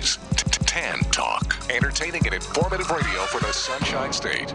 [0.00, 1.56] Tan Talk.
[1.70, 4.54] Entertaining and informative radio for the Sunshine State.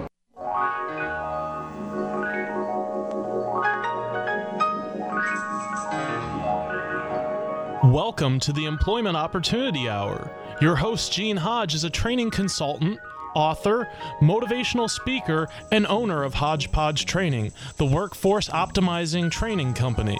[7.83, 10.31] Welcome to the Employment Opportunity Hour.
[10.61, 12.99] Your host, Gene Hodge, is a training consultant,
[13.35, 13.89] author,
[14.21, 20.19] motivational speaker, and owner of Hodgepodge Training, the workforce optimizing training company.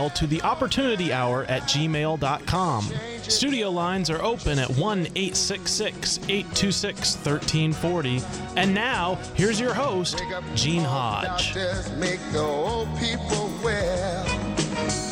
[0.09, 2.91] to the opportunity hour at gmail.com.
[3.23, 8.21] Studio lines are open at 1 866 826 1340.
[8.57, 10.21] And now, here's your host,
[10.55, 11.55] Gene Hodge.
[11.97, 14.25] Make the old people well.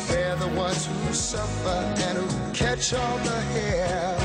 [0.08, 4.16] They're the ones who suffer and who catch all the hair.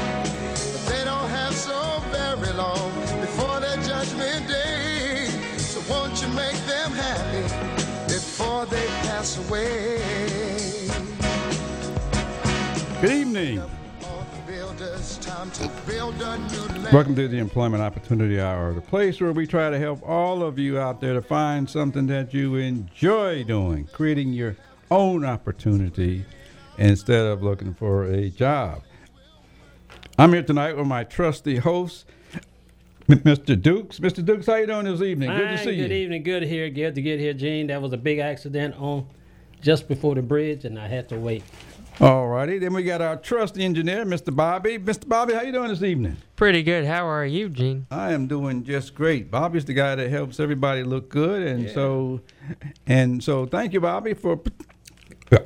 [0.89, 2.91] They don't have so very long
[3.21, 5.27] before their judgment day.
[5.57, 7.43] So won't you make them happy
[8.07, 10.54] before they pass away?
[13.05, 13.61] Good evening.
[16.91, 20.57] Welcome to the Employment Opportunity Hour, the place where we try to help all of
[20.57, 24.57] you out there to find something that you enjoy doing, creating your
[24.89, 26.25] own opportunity
[26.79, 28.81] instead of looking for a job.
[30.17, 32.07] I'm here tonight with my trusty host,
[33.07, 33.61] Mr.
[33.61, 33.99] Dukes.
[33.99, 34.25] Mr.
[34.25, 35.29] Dukes, how you doing this evening?
[35.29, 35.83] Good to Fine, see you.
[35.83, 36.23] Good evening.
[36.23, 36.71] Good to hear.
[36.71, 37.67] Good to get here, Gene.
[37.67, 39.05] That was a big accident on
[39.61, 41.43] just before the bridge, and I had to wait.
[42.01, 42.59] All righty.
[42.59, 44.35] Then we got our trusty engineer, Mr.
[44.35, 44.77] Bobby.
[44.77, 45.07] Mr.
[45.07, 46.17] Bobby, how you doing this evening?
[46.35, 46.85] Pretty good.
[46.85, 47.87] How are you, Gene?
[47.89, 49.31] I am doing just great.
[49.31, 52.19] Bobby's the guy that helps everybody look good, and so,
[52.85, 54.41] and so, thank you, Bobby, for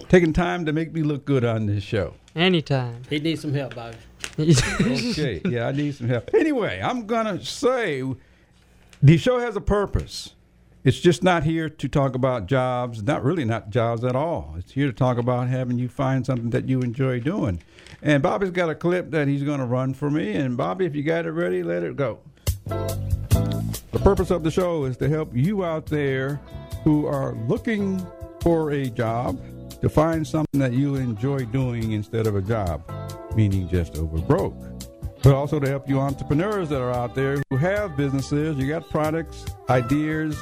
[0.08, 2.16] taking time to make me look good on this show.
[2.36, 3.04] Anytime.
[3.10, 3.98] He needs some help, Bobby.
[4.40, 6.31] Okay, yeah, I need some help.
[6.34, 8.04] Anyway, I'm gonna say
[9.04, 10.34] the show has a purpose.
[10.82, 14.56] It's just not here to talk about jobs, not really not jobs at all.
[14.58, 17.62] It's here to talk about having you find something that you enjoy doing.
[18.02, 20.32] And Bobby's got a clip that he's going to run for me.
[20.32, 22.20] And Bobby, if you got it ready, let it go.
[22.66, 26.40] The purpose of the show is to help you out there
[26.86, 28.02] who are looking
[28.40, 29.38] for a job
[29.82, 32.90] to find something that you enjoy doing instead of a job,
[33.36, 34.56] meaning just over broke.
[35.24, 38.90] But also to help you entrepreneurs that are out there who have businesses, you got
[38.90, 40.42] products, ideas,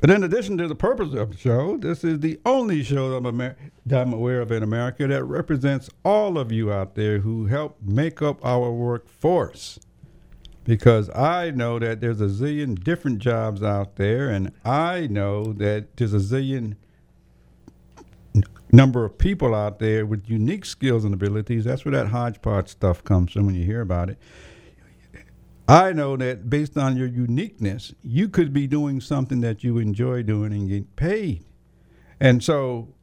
[0.00, 3.16] But in addition to the purpose of the show, this is the only show that
[3.16, 3.56] I'm, Amer-
[3.86, 7.78] that I'm aware of in America that represents all of you out there who help
[7.82, 9.78] make up our workforce.
[10.64, 15.96] Because I know that there's a zillion different jobs out there, and I know that
[15.96, 16.76] there's a zillion
[18.72, 21.64] number of people out there with unique skills and abilities.
[21.64, 24.18] That's where that hodgepodge stuff comes from when you hear about it.
[25.66, 30.22] I know that based on your uniqueness, you could be doing something that you enjoy
[30.22, 31.44] doing and get paid.
[32.20, 32.94] And so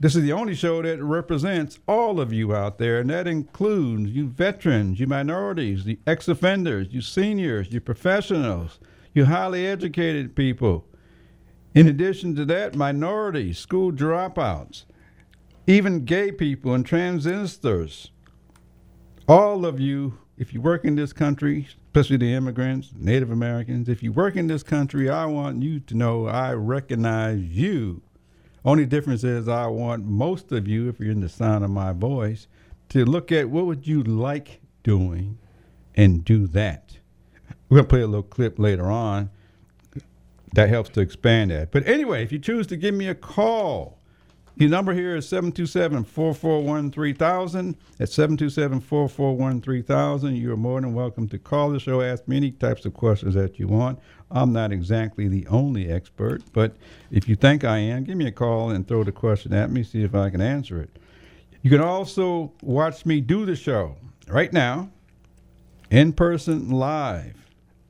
[0.00, 4.10] this is the only show that represents all of you out there, and that includes
[4.10, 8.78] you veterans, you minorities, the ex offenders, you seniors, you professionals,
[9.12, 10.86] you highly educated people.
[11.74, 14.84] In addition to that, minorities, school dropouts,
[15.66, 18.10] even gay people and transgenders.
[19.28, 24.02] All of you, if you work in this country, especially the immigrants, Native Americans, if
[24.04, 28.02] you work in this country, I want you to know I recognize you.
[28.64, 31.92] Only difference is I want most of you, if you're in the sound of my
[31.92, 32.46] voice,
[32.90, 35.38] to look at what would you like doing
[35.96, 36.98] and do that.
[37.68, 39.30] We're gonna play a little clip later on
[40.54, 41.72] that helps to expand that.
[41.72, 43.97] But anyway, if you choose to give me a call,
[44.60, 47.76] your number here is 727 441 3000.
[48.00, 52.50] At 727 441 3000, you're more than welcome to call the show, ask me any
[52.50, 54.00] types of questions that you want.
[54.30, 56.76] I'm not exactly the only expert, but
[57.10, 59.82] if you think I am, give me a call and throw the question at me,
[59.82, 60.90] see if I can answer it.
[61.62, 63.96] You can also watch me do the show
[64.28, 64.90] right now,
[65.90, 67.34] in person, live,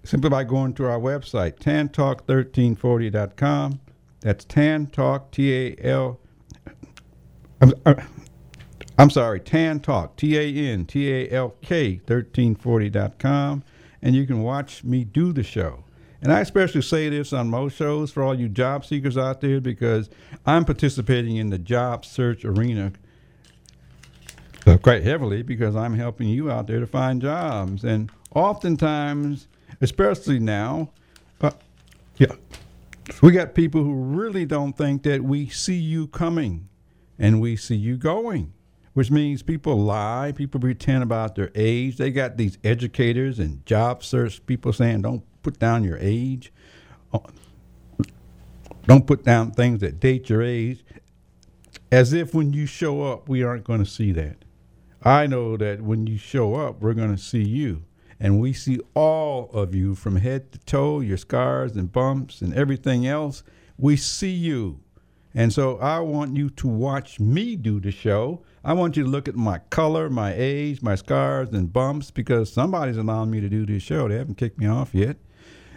[0.04, 3.80] simply by going to our website, tantalk1340.com.
[4.20, 6.18] That's tantalk, T A L.
[7.60, 7.94] I'm, uh,
[8.96, 13.64] I'm sorry, Tan Talk, T A N T A L K 1340.com,
[14.02, 15.84] and you can watch me do the show.
[16.20, 19.60] And I especially say this on most shows for all you job seekers out there
[19.60, 20.10] because
[20.44, 22.92] I'm participating in the job search arena
[24.66, 27.84] uh, quite heavily because I'm helping you out there to find jobs.
[27.84, 29.46] And oftentimes,
[29.80, 30.90] especially now,
[31.40, 31.52] uh,
[32.16, 32.34] yeah,
[33.22, 36.68] we got people who really don't think that we see you coming
[37.18, 38.52] and we see you going,
[38.94, 41.96] which means people lie, people pretend about their age.
[41.96, 46.52] They got these educators and job search people saying, don't put down your age.
[47.12, 47.20] Uh,
[48.86, 50.84] Don't put down things that date your age,
[51.92, 54.44] as if when you show up, we aren't going to see that.
[55.02, 57.84] I know that when you show up, we're going to see you.
[58.20, 62.54] And we see all of you from head to toe, your scars and bumps and
[62.54, 63.42] everything else.
[63.76, 64.80] We see you.
[65.34, 68.42] And so I want you to watch me do the show.
[68.64, 72.52] I want you to look at my color, my age, my scars and bumps because
[72.52, 74.08] somebody's allowing me to do this show.
[74.08, 75.16] They haven't kicked me off yet.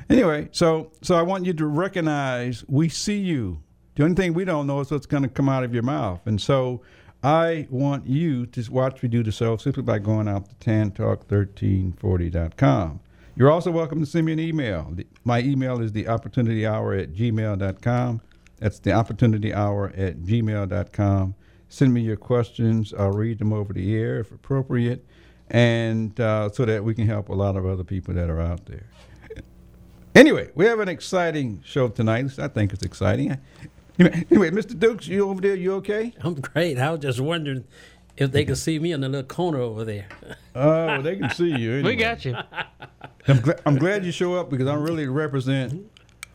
[0.10, 3.62] Anyway, so so I want you to recognize we see you.
[3.96, 6.22] The only thing we don't know is what's going to come out of your mouth.
[6.26, 6.82] And so
[7.24, 13.00] I want you to watch me do the show simply by going out to tantalk1340.com.
[13.36, 14.96] You're also welcome to send me an email.
[15.24, 18.22] My email is the opportunity hour at gmail.com.
[18.62, 21.36] That's the opportunity hour at gmail.com.
[21.68, 22.94] Send me your questions.
[22.94, 25.04] I'll read them over the air if appropriate,
[25.50, 28.68] and uh, so that we can help a lot of other people that are out
[28.68, 28.86] there.
[30.14, 32.38] Anyway, we have an exciting show tonight.
[32.38, 33.38] I think it's exciting.
[34.00, 34.78] Anyway, Mr.
[34.78, 35.56] Dukes, you over there?
[35.56, 36.14] You okay?
[36.22, 36.80] I'm great.
[36.80, 37.66] I was just wondering
[38.18, 40.08] if they could see me in the little corner over there.
[40.56, 41.74] Oh, they can see you.
[41.74, 41.92] Anyway.
[41.92, 42.36] We got you.
[43.28, 45.86] I'm, gla- I'm glad you show up because I really represent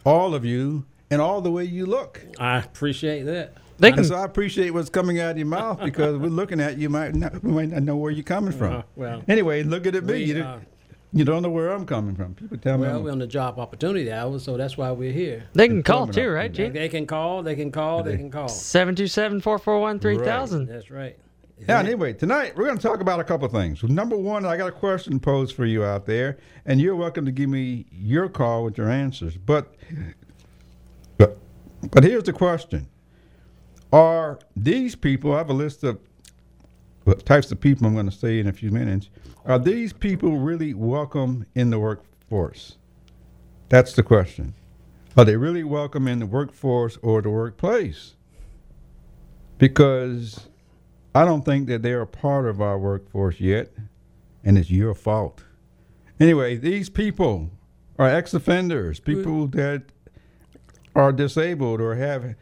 [0.04, 2.20] all of you and all the way you look.
[2.38, 3.54] I appreciate that.
[3.78, 4.04] They And can.
[4.06, 6.88] so I appreciate what's coming out of your mouth because we're looking at you.
[6.88, 8.76] Might not, we might not know where you're coming from.
[8.76, 10.12] Uh, well, anyway, look at it me.
[10.14, 10.64] we, You, uh, don't-
[11.12, 12.34] you don't know where I'm coming from.
[12.34, 12.86] People tell me.
[12.88, 15.44] Well, we're on the job opportunity hour, so that's why we're here.
[15.54, 16.72] They can call Employment too, right, opportunity.
[16.74, 16.82] Gene?
[16.82, 17.42] They can call.
[17.42, 18.02] They can call.
[18.02, 18.48] They can call.
[18.48, 20.66] 727 441 3000.
[20.66, 21.16] That's right.
[21.66, 23.82] Yeah, anyway, tonight we're going to talk about a couple of things.
[23.84, 26.36] Number one, I got a question posed for you out there,
[26.66, 29.38] and you're welcome to give me your call with your answers.
[29.38, 29.74] But,
[31.90, 32.88] but, here's the question:
[33.92, 35.34] Are these people?
[35.34, 35.98] I have a list of
[37.24, 39.10] types of people I'm going to say in a few minutes.
[39.44, 42.76] Are these people really welcome in the workforce?
[43.68, 44.54] That's the question.
[45.16, 48.16] Are they really welcome in the workforce or the workplace?
[49.58, 50.48] Because
[51.14, 53.72] I don't think that they're a part of our workforce yet,
[54.44, 55.44] and it's your fault.
[56.20, 57.50] Anyway, these people
[57.98, 59.84] are ex offenders, people that
[60.96, 62.34] are disabled or have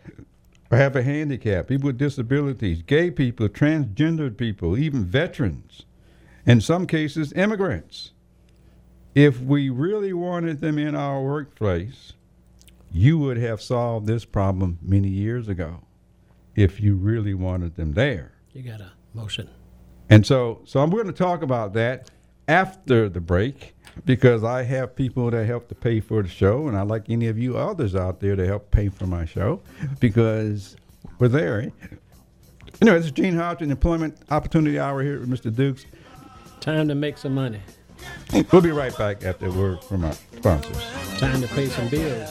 [0.71, 5.83] or have a handicap, people with disabilities, gay people, transgendered people, even veterans,
[6.47, 8.13] in some cases, immigrants.
[9.15, 12.15] If we really wanted them in our workplace,
[12.91, 15.83] you would have solved this problem many years ago
[16.57, 18.33] if you really wanted them there.
[18.53, 19.51] You got a motion.
[20.09, 22.11] And so, so I'm going to talk about that
[22.49, 23.75] after the break
[24.05, 27.29] because I have people that help to pay for the show, and I'd like any
[27.29, 29.61] of you others out there to help pay for my show
[30.01, 30.77] because
[31.19, 31.63] we're there.
[31.63, 31.71] Eh?
[32.83, 35.55] Anyway, this is Gene Hodgson, Employment Opportunity Hour here with Mr.
[35.55, 35.87] Dukes.
[36.61, 37.61] Time to make some money.
[38.51, 41.19] We'll be right back after a word from our sponsors.
[41.19, 42.31] Time to pay some bills.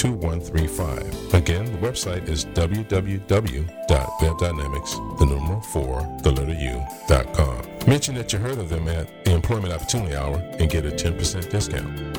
[0.00, 1.34] 2135.
[1.34, 7.62] Again, the website is www.webdynamics, the number 4, the letter U.com.
[7.86, 11.50] Mention that you heard of them at the Employment Opportunity Hour and get a 10%
[11.50, 12.09] discount.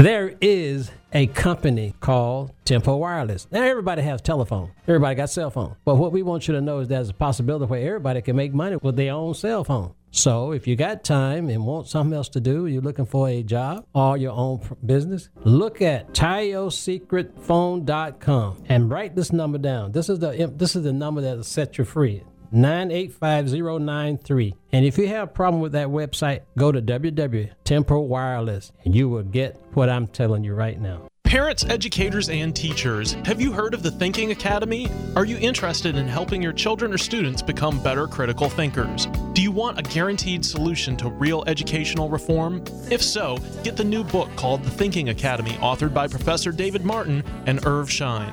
[0.00, 3.46] There is a company called Tempo Wireless.
[3.50, 4.70] Now everybody has telephone.
[4.88, 5.76] Everybody got cell phone.
[5.84, 8.54] But what we want you to know is there's a possibility where everybody can make
[8.54, 9.92] money with their own cell phone.
[10.10, 13.42] So if you got time and want something else to do, you're looking for a
[13.42, 19.92] job or your own business, look at TioSecretPhone.com and write this number down.
[19.92, 22.22] This is the this is the number that'll set you free.
[22.52, 24.54] 985093.
[24.72, 29.08] And if you have a problem with that website, go to www.tempo Wireless and you
[29.08, 31.10] will get what I'm telling you right now.
[31.30, 34.88] Parents, educators, and teachers, have you heard of the Thinking Academy?
[35.14, 39.06] Are you interested in helping your children or students become better critical thinkers?
[39.32, 42.64] Do you want a guaranteed solution to real educational reform?
[42.90, 47.22] If so, get the new book called The Thinking Academy, authored by Professor David Martin
[47.46, 48.32] and Irv Schein.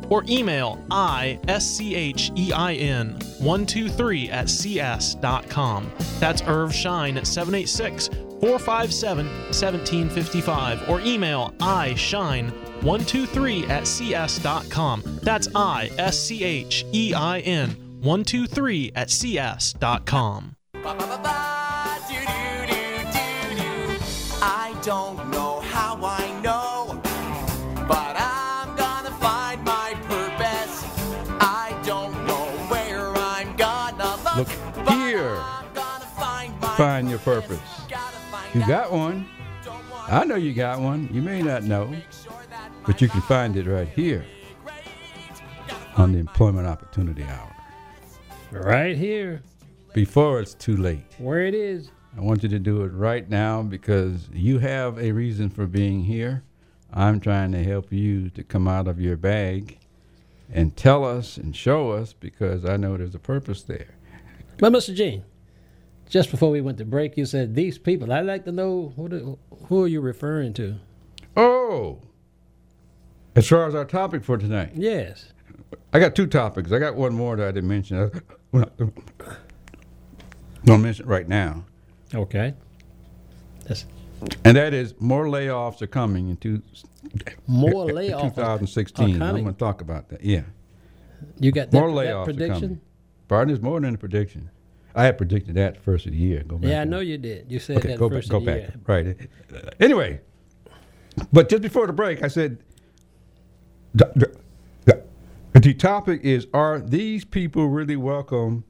[0.11, 1.47] or email I-S-C-H-E-I-N
[3.39, 5.91] 123 at cs.com.
[6.19, 8.09] That's Irv Schein at 786
[8.41, 12.49] 457 1755 or email I-Schein
[12.81, 15.03] 123 at cs.com.
[15.23, 16.09] That's I-S-C-H-E-I-N
[18.01, 20.55] 123 at cs.com.
[20.83, 21.50] I
[36.81, 37.59] find your purpose.
[38.55, 39.27] You got one.
[40.07, 41.07] I know you got one.
[41.13, 44.25] You may not know, sure that my but you can find it right here
[45.95, 47.55] on the Employment Opportunity Hour
[48.51, 49.43] Right here,
[49.93, 51.03] before it's too late.
[51.19, 51.91] where it is.
[52.17, 56.03] I want you to do it right now because you have a reason for being
[56.03, 56.43] here.
[56.91, 59.77] I'm trying to help you to come out of your bag
[60.51, 63.93] and tell us and show us because I know there's a purpose there.
[64.57, 64.93] But Mr.
[64.93, 65.23] Gene,
[66.11, 68.11] just before we went to break, you said these people.
[68.11, 70.75] I'd like to know who who are you referring to?
[71.37, 71.99] Oh,
[73.33, 75.31] as far as our topic for tonight, Yes.
[75.93, 76.71] I got two topics.
[76.73, 77.97] I got one more that I didn't mention.
[77.97, 78.11] I'm
[78.51, 78.91] going
[80.65, 81.63] to mention it right now.
[82.13, 82.53] Okay.
[83.67, 83.85] That's
[84.43, 86.61] And that is more layoffs are coming in two,
[87.47, 88.21] more layoffs.
[88.35, 89.21] 2016.
[89.21, 90.23] are I'm going to talk about that.
[90.23, 90.43] Yeah.
[91.39, 92.61] You got that, More that layoffs are prediction?
[92.61, 92.81] coming.
[93.29, 94.49] Pardon, there's more than a prediction.
[94.95, 96.43] I had predicted that first of the year.
[96.43, 97.51] Go back Yeah, I know you did.
[97.51, 98.17] You said Okay, that go back.
[98.17, 98.57] first Go the back.
[98.57, 98.73] year.
[98.87, 99.17] Right.
[99.79, 100.19] Anyway,
[101.31, 102.57] but just before the break, I said
[103.93, 104.11] the,
[104.85, 105.01] the,
[105.53, 108.63] the, topic is: Are these people really welcome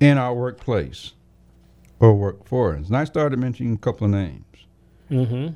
[0.00, 1.14] in our workplace
[2.00, 2.88] or work for us?
[2.88, 4.44] And I started mentioning a couple of names.
[5.10, 5.54] Mm-hmm.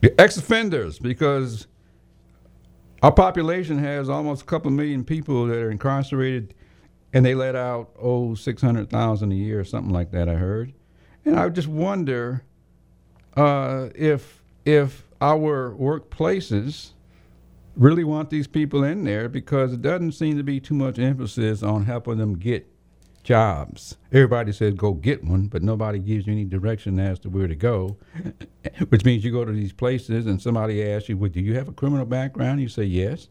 [0.00, 1.66] The ex-offenders, because
[3.02, 6.54] our population has almost a couple million people that are incarcerated,
[7.12, 10.28] and they let out oh six hundred thousand a year or something like that.
[10.28, 10.72] I heard,
[11.24, 12.44] and I just wonder
[13.36, 16.90] uh, if if our workplaces
[17.76, 21.62] really want these people in there because it doesn't seem to be too much emphasis
[21.62, 22.66] on helping them get
[23.22, 23.96] jobs.
[24.12, 27.56] Everybody says go get one, but nobody gives you any direction as to where to
[27.56, 27.96] go.
[28.88, 31.68] Which means you go to these places and somebody asks you, "Well, do you have
[31.68, 33.28] a criminal background?" You say yes,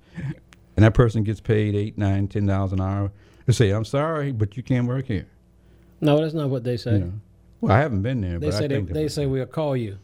[0.75, 3.12] and that person gets paid eight, nine, ten dollars an hour.
[3.46, 5.28] They say, "I'm sorry, but you can't work here."
[6.02, 6.94] No, that's not what they say.
[6.94, 7.14] You know?
[7.62, 9.98] Well, I haven't been there, They but I say they, they say we'll call you.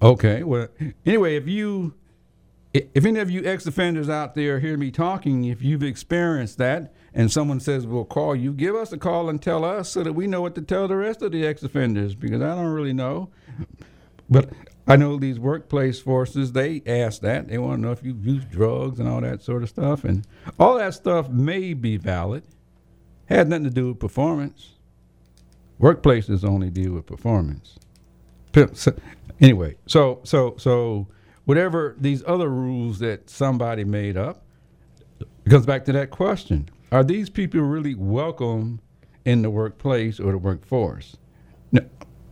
[0.00, 0.42] Okay.
[0.42, 0.68] Well,
[1.04, 1.94] anyway, if you
[2.74, 7.32] if any of you ex-offenders out there hear me talking, if you've experienced that, and
[7.32, 10.26] someone says we'll call you, give us a call and tell us so that we
[10.26, 13.30] know what to tell the rest of the ex-offenders because I don't really know.
[14.28, 14.50] But
[14.86, 17.48] I know these workplace forces, they ask that.
[17.48, 20.04] They want to know if you use drugs and all that sort of stuff.
[20.04, 20.26] And
[20.60, 22.44] all that stuff may be valid.
[23.26, 24.74] Has nothing to do with performance.
[25.80, 27.78] Workplaces only deal with performance.
[28.74, 28.94] So-
[29.38, 31.08] Anyway, so so so
[31.44, 34.44] whatever these other rules that somebody made up,
[35.20, 36.68] it comes back to that question.
[36.90, 38.80] Are these people really welcome
[39.26, 41.18] in the workplace or the workforce?
[41.70, 41.82] No.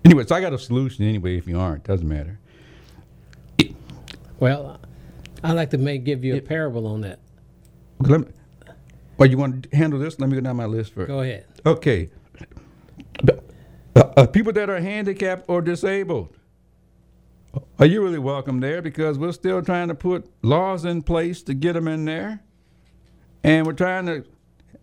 [0.05, 2.39] Anyway, so I got a solution anyway if you aren't, doesn't matter.
[4.45, 4.79] Well,
[5.43, 7.19] I'd like to make give you a parable on that.
[8.01, 8.27] Let me,
[9.17, 10.21] well, you want to handle this?
[10.21, 11.09] Let me go down my list first.
[11.09, 11.47] Go ahead.
[11.65, 12.11] Okay.
[13.97, 16.37] Uh, uh, people that are handicapped or disabled,
[17.79, 18.83] are you really welcome there?
[18.83, 22.41] Because we're still trying to put laws in place to get them in there.
[23.43, 24.27] And we're trying to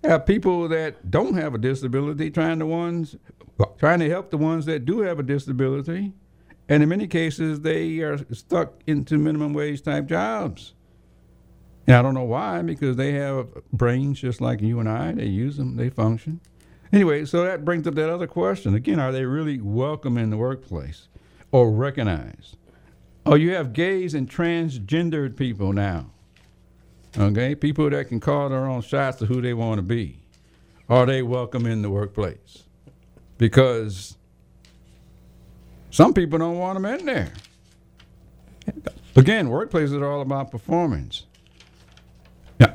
[0.03, 3.15] have people that don't have a disability, trying the ones,
[3.77, 6.13] trying to help the ones that do have a disability.
[6.71, 10.73] And in many cases, they are stuck into minimum wage type jobs.
[11.85, 15.11] And I don't know why, because they have brains just like you and I.
[15.11, 16.39] They use them, they function.
[16.93, 18.73] Anyway, so that brings up that other question.
[18.73, 21.09] Again, are they really welcome in the workplace
[21.51, 22.55] or recognized?
[23.25, 26.11] Oh, you have gays and transgendered people now.
[27.17, 30.23] Okay, people that can call their own shots of who they want to be.
[30.87, 32.63] Are they welcome in the workplace?
[33.37, 34.15] Because
[35.91, 37.31] some people don't want them in there.
[39.15, 41.25] Again, workplaces are all about performance.
[42.59, 42.73] Yeah.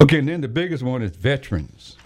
[0.00, 1.96] Okay, and then the biggest one is veterans.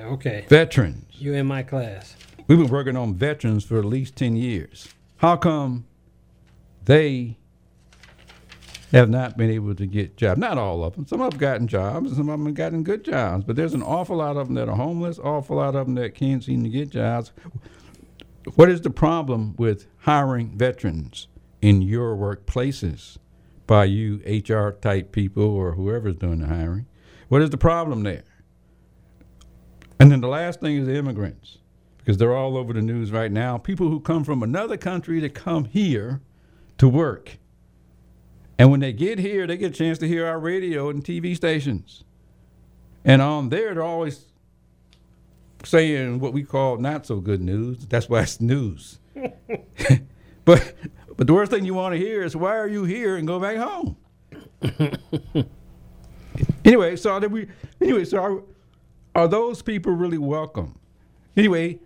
[0.00, 0.46] Okay.
[0.48, 1.06] Veterans.
[1.12, 2.16] You in my class.
[2.46, 4.88] We've been working on veterans for at least 10 years.
[5.16, 5.86] How come
[6.84, 7.38] they
[8.90, 10.40] have not been able to get jobs?
[10.40, 11.06] Not all of them.
[11.06, 13.44] Some them gotten jobs, and some of them have gotten good jobs.
[13.44, 16.14] But there's an awful lot of them that are homeless, awful lot of them that
[16.14, 17.32] can't seem to get jobs.
[18.54, 21.28] What is the problem with hiring veterans
[21.60, 23.18] in your workplaces
[23.68, 26.86] by you HR type people or whoever's doing the hiring?
[27.28, 28.24] What is the problem there?
[30.00, 31.58] And then the last thing is the immigrants,
[31.98, 33.58] because they're all over the news right now.
[33.58, 36.20] People who come from another country to come here
[36.78, 37.38] to work.
[38.58, 41.36] And when they get here, they get a chance to hear our radio and TV
[41.36, 42.02] stations.
[43.04, 44.31] And on there, they're always
[45.64, 47.86] saying what we call not so good news.
[47.86, 48.98] That's why it's news.
[50.44, 50.74] but
[51.16, 53.38] but the worst thing you want to hear is why are you here and go
[53.38, 53.96] back home.
[56.64, 57.48] anyway, so that we
[57.80, 58.42] anyway, so are,
[59.14, 60.78] are those people really welcome?
[61.36, 61.78] Anyway,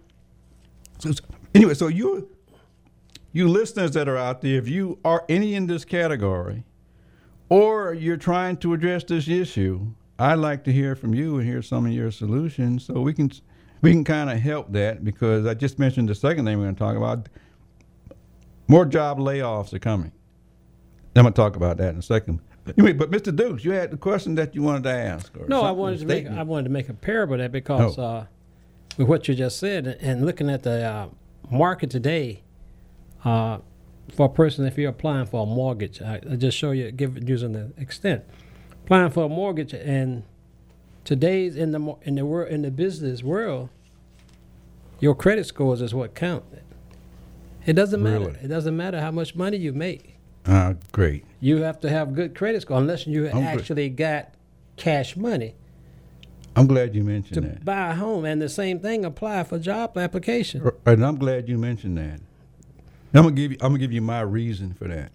[0.99, 1.11] so,
[1.55, 2.29] anyway, so you
[3.33, 6.65] you listeners that are out there, if you are any in this category,
[7.49, 9.87] or you're trying to address this issue,
[10.19, 13.31] I'd like to hear from you and hear some of your solutions so we can
[13.83, 16.75] we can kind of help that because I just mentioned the second thing we're going
[16.75, 17.29] to talk about.
[18.69, 20.13] More job layoffs are coming.
[21.15, 22.41] I'm going to talk about that in a second.
[22.65, 23.35] But Mr.
[23.35, 25.33] Dukes, you had the question that you wanted to ask.
[25.49, 26.27] No, I wanted to make.
[26.27, 28.03] I wanted to make a parable of that because Oh.
[28.03, 28.27] uh,
[28.99, 31.09] with what you just said and looking at the uh,
[31.51, 32.43] market today,
[33.25, 33.59] uh,
[34.13, 37.29] for a person if you're applying for a mortgage, I, I just show you give
[37.29, 38.25] using the extent
[38.85, 40.23] applying for a mortgage and
[41.07, 43.71] today's in the in the world in the business world,
[45.01, 46.45] your credit scores is what count.
[47.65, 48.27] It doesn't matter.
[48.27, 48.39] Really?
[48.43, 50.17] It doesn't matter how much money you make.
[50.47, 51.25] Ah, great.
[51.41, 54.35] You have to have good credit score unless you I'm actually got
[54.77, 55.55] cash money
[56.55, 57.65] I'm glad you mentioned to that.
[57.65, 60.63] buy a home, and the same thing apply for job application.
[60.63, 62.21] R- And I'm glad you mentioned that.
[63.15, 63.59] I'm gonna give you.
[63.61, 65.13] I'm gonna give you my reason for that.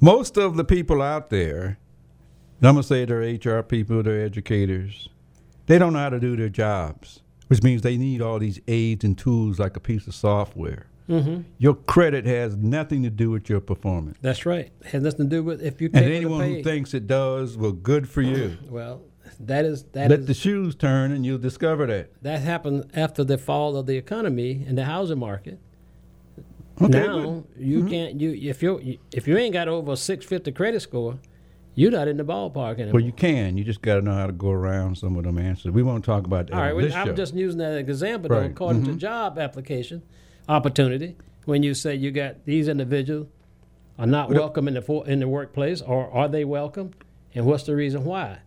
[0.00, 1.78] Most of the people out there,
[2.62, 5.08] I'm gonna say they're HR people, they're educators.
[5.72, 9.04] They don't know how to do their jobs, which means they need all these aids
[9.04, 10.84] and tools like a piece of software.
[11.08, 11.44] Mm-hmm.
[11.56, 14.18] Your credit has nothing to do with your performance.
[14.20, 14.70] That's right.
[14.84, 18.06] Has nothing to do with if you And anyone who thinks it does, well, good
[18.06, 18.58] for you.
[18.68, 19.00] well,
[19.40, 22.10] that is that Let is- the shoes turn, and you'll discover that.
[22.20, 25.58] that happened after the fall of the economy and the housing market.
[26.82, 27.16] Okay, now.
[27.16, 27.64] Mm-hmm.
[27.64, 31.18] you can't you if you if you ain't got over a six fifty credit score,
[31.74, 32.94] you're not in the ballpark anymore.
[32.94, 33.56] Well, you can.
[33.56, 35.72] You just got to know how to go around some of them answers.
[35.72, 36.54] We won't talk about that.
[36.54, 37.12] All right, well, I'm show.
[37.14, 38.28] just using that example.
[38.28, 38.44] Though, Right.
[38.44, 38.52] Mm-hmm.
[38.52, 40.02] according to job application
[40.48, 43.28] opportunity, when you say you got these individuals
[43.98, 46.92] are not welcome in the for, in the workplace, or are they welcome,
[47.34, 48.38] and what's the reason why?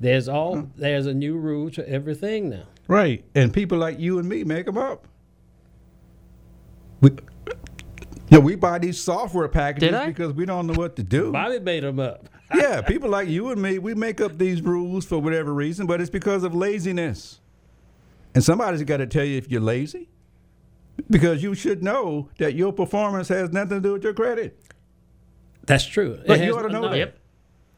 [0.00, 2.64] There's all there's a new rule to everything now.
[2.88, 3.24] Right.
[3.34, 5.08] And people like you and me make them up.
[7.00, 11.32] We, you know, we buy these software packages because we don't know what to do.
[11.32, 12.28] Bobby made them up.
[12.54, 16.00] Yeah, people like you and me, we make up these rules for whatever reason, but
[16.00, 17.40] it's because of laziness.
[18.34, 20.08] And somebody's got to tell you if you're lazy,
[21.10, 24.58] because you should know that your performance has nothing to do with your credit.
[25.66, 26.20] That's true.
[26.26, 26.98] But It you has- ought to know no, that.
[26.98, 27.18] Yep.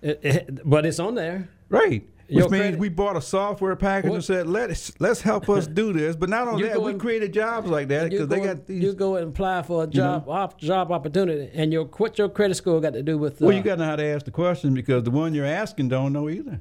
[0.02, 1.48] it- it- but it's on there.
[1.70, 2.06] Right.
[2.30, 5.66] Which means credit- we bought a software package What- and said, let's let's help us
[5.66, 6.14] do this.
[6.14, 8.82] But not only that, go we created jobs like that because they got these.
[8.82, 12.54] you go and apply for a job op, job opportunity, and your what your credit
[12.56, 13.40] score got to do with?
[13.40, 15.46] Uh, well, you got to know how to ask the question because the one you're
[15.46, 16.60] asking don't know either.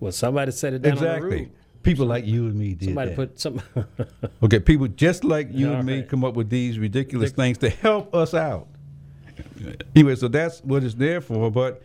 [0.00, 1.50] well, somebody set it down exactly.
[1.82, 3.16] People like you and me did Somebody that.
[3.16, 3.62] put some.
[4.42, 7.68] Okay, people just like you Yeah, and me come up with these ridiculous things to
[7.70, 8.66] help us out.
[9.94, 11.50] Anyway, so that's what it's there for.
[11.50, 11.82] But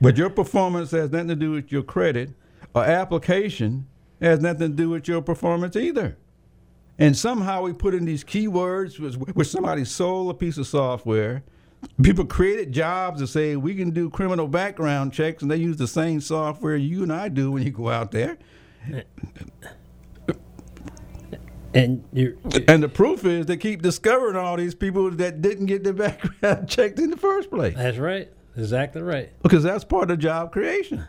[0.00, 2.30] but your performance has nothing to do with your credit.
[2.74, 3.86] Or application
[4.20, 6.16] has nothing to do with your performance either.
[6.98, 11.42] And somehow we put in these keywords, which, which somebody sold a piece of software.
[12.02, 15.86] People created jobs to say we can do criminal background checks, and they use the
[15.86, 18.38] same software you and I do when you go out there.
[21.74, 25.84] and you, And the proof is they keep discovering all these people that didn't get
[25.84, 27.74] their background checked in the first place.
[27.76, 29.30] that's right, exactly right.
[29.42, 31.06] Because that's part of job creation.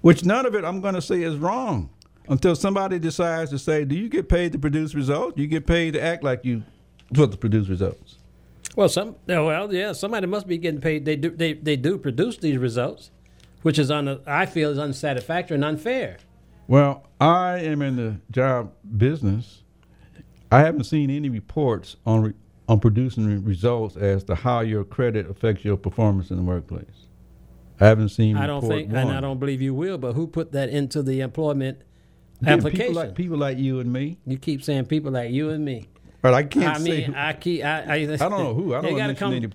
[0.00, 1.90] Which none of it I'm going to say is wrong
[2.28, 5.38] until somebody decides to say, Do you get paid to produce results?
[5.38, 6.62] You get paid to act like you
[7.08, 8.16] supposed to produce results.
[8.76, 11.04] Well, some well, yeah, somebody must be getting paid.
[11.04, 13.10] They do they, they do produce these results,
[13.62, 16.18] which is un, I feel is unsatisfactory and unfair.
[16.68, 19.64] Well, I am in the job business.
[20.52, 22.32] I haven't seen any reports on re-
[22.70, 27.08] on producing results as to how your credit affects your performance in the workplace.
[27.80, 28.36] I haven't seen.
[28.36, 29.98] I don't think, and I don't believe you will.
[29.98, 31.82] But who put that into the employment
[32.46, 32.86] application?
[32.86, 34.18] People like people like you and me.
[34.24, 35.88] you keep saying people like you and me.
[36.22, 37.64] But I can't I mean, who- I keep.
[37.64, 38.74] I, I, I don't know who.
[38.76, 39.48] I don't gotta come- any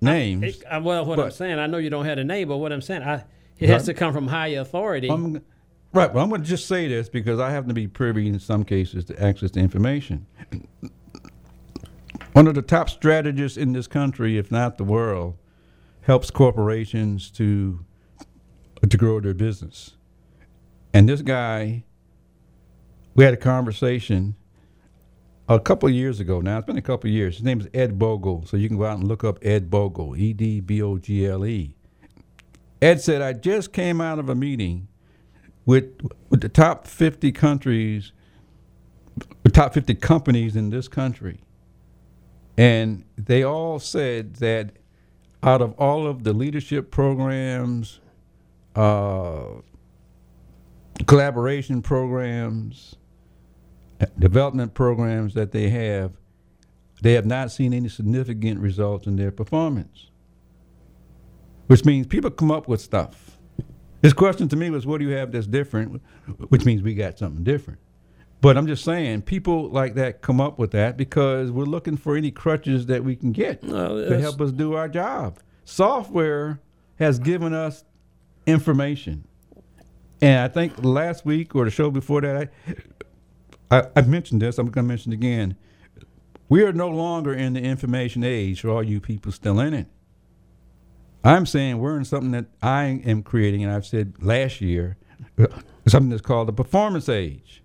[0.00, 0.42] names.
[0.56, 2.72] It- uh, well, what I'm saying, I know you don't have a name, but what
[2.72, 3.24] I'm saying, I,
[3.58, 5.10] it has to come from higher authority.
[5.10, 5.42] I'm,
[5.92, 8.38] right, well, I'm going to just say this because I happen to be privy in
[8.38, 10.24] some cases to access to information.
[12.32, 15.36] One of the top strategists in this country, if not the world,
[16.02, 17.84] helps corporations to
[18.88, 19.92] to grow their business.
[20.92, 21.84] And this guy,
[23.14, 24.34] we had a conversation
[25.48, 26.40] a couple years ago.
[26.40, 27.36] Now it's been a couple years.
[27.36, 30.16] His name is Ed Bogle, so you can go out and look up Ed Bogle,
[30.16, 31.76] E D B O G L E.
[32.80, 34.88] Ed said, I just came out of a meeting
[35.64, 35.84] with,
[36.30, 38.10] with the top 50 countries,
[39.44, 41.40] the top 50 companies in this country.
[42.56, 44.76] And they all said that
[45.42, 48.00] out of all of the leadership programs,
[48.76, 49.44] uh,
[51.06, 52.96] collaboration programs,
[54.18, 56.12] development programs that they have,
[57.00, 60.10] they have not seen any significant results in their performance
[61.72, 63.38] which means people come up with stuff.
[64.02, 66.02] His question to me was, "What do you have that's different?"
[66.50, 67.78] Which means we got something different.
[68.42, 72.16] But I'm just saying, people like that come up with that because we're looking for
[72.16, 75.38] any crutches that we can get No, to help us do our job.
[75.64, 76.60] Software
[76.96, 77.84] has given us
[78.46, 79.26] information,
[80.20, 82.50] and I think last week or the show before that,
[83.70, 84.58] I, I, I mentioned this.
[84.58, 85.56] I'm going to mention it again.
[86.48, 89.86] We are no longer in the information age for all you people still in it.
[91.24, 94.96] I'm saying we're in something that I am creating, and I've said last year,
[95.86, 97.61] something that's called the performance age.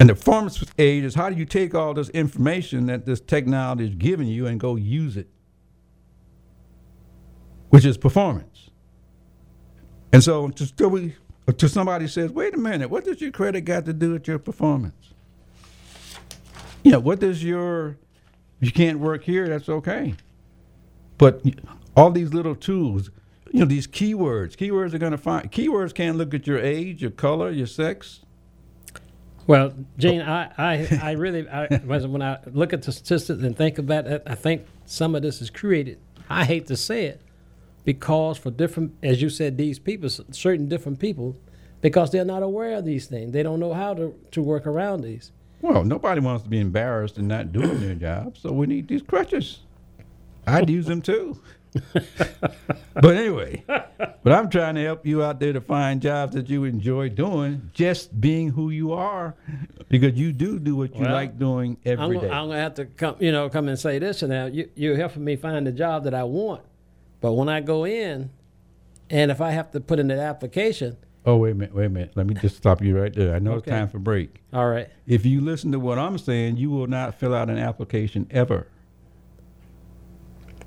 [0.00, 3.84] And the performance age is how do you take all this information that this technology
[3.84, 5.28] is giving you and go use it,
[7.68, 8.70] which is performance.
[10.12, 11.16] And so, to, to, we,
[11.56, 14.38] to somebody says, wait a minute, what does your credit got to do with your
[14.38, 15.12] performance?
[16.82, 17.98] Yeah, what does your,
[18.60, 20.14] you can't work here, that's okay.
[21.18, 21.42] But
[21.94, 23.10] all these little tools,
[23.52, 27.02] you know, these keywords, keywords are going to find, keywords can't look at your age,
[27.02, 28.20] your color, your sex.
[29.50, 30.32] Well, Gene, oh.
[30.32, 34.22] I, I, I really, I, when I look at the statistics and think about it,
[34.24, 35.98] I think some of this is created.
[36.28, 37.20] I hate to say it,
[37.84, 41.36] because for different, as you said, these people, certain different people,
[41.80, 45.00] because they're not aware of these things, they don't know how to, to work around
[45.00, 45.32] these.
[45.62, 49.02] Well, nobody wants to be embarrassed and not doing their job, so we need these
[49.02, 49.58] crutches.
[50.46, 51.40] I'd use them too.
[52.94, 56.64] but anyway, but I'm trying to help you out there to find jobs that you
[56.64, 59.34] enjoy doing, just being who you are,
[59.88, 62.30] because you do do what you Well, like doing I'm, gonna- day.
[62.30, 64.46] I'm gonna have to come, you know, come and say this and now.
[64.46, 66.62] You, you're helping me find the job that I want,
[67.20, 68.30] but when I go in,
[69.08, 71.88] and if I have to put in an application, oh, wait a minute, wait a
[71.90, 72.12] minute.
[72.16, 73.34] Let me just stop you right there.
[73.34, 73.58] I know Okay.
[73.58, 74.40] it's time for break.
[74.52, 77.58] all right, If you listen to what I'm saying, you will not fill out an
[77.58, 78.66] application ever.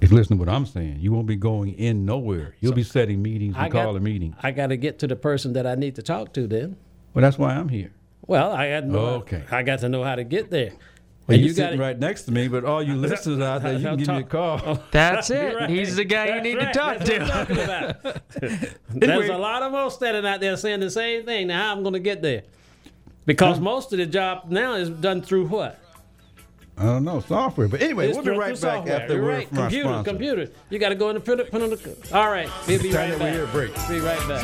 [0.04, 2.56] If listen to what I'm saying, you won't be going in nowhere.
[2.60, 4.36] You'll be setting meetings and got- calling meetings.
[4.44, 6.76] I got to get to the person that I need to talk to then.
[7.14, 7.94] Well, that's why I'm here.
[8.28, 9.06] Well, I got to know.
[9.22, 9.44] Okay.
[9.50, 10.72] I got to know how to get there.
[11.26, 13.62] Well, And you're you got sitting right next to me, but all you listeners out
[13.64, 14.78] there, you can give me a call.
[14.92, 15.56] That's it.
[15.56, 15.70] right.
[15.70, 17.06] He's the guy you need to talk right.
[17.06, 17.54] That's what I'm to.
[17.54, 18.06] talking about.
[18.44, 18.70] Anyway.
[18.92, 21.48] There's a lot of more standing out there saying the same thing.
[21.48, 22.44] Now, how I'm going to get there?
[23.26, 25.80] Because most of the job now is done through what?
[26.78, 29.02] I don't know software, but anyway, It's we'll be right back software.
[29.02, 29.48] after You're we're right.
[29.50, 30.10] from our sponsor.
[30.10, 30.50] computer.
[30.70, 31.96] You got to go in and put it, put on the.
[32.14, 33.54] All right, we'll be right that we hear a back.
[33.54, 33.74] break.
[33.88, 34.44] Be right back.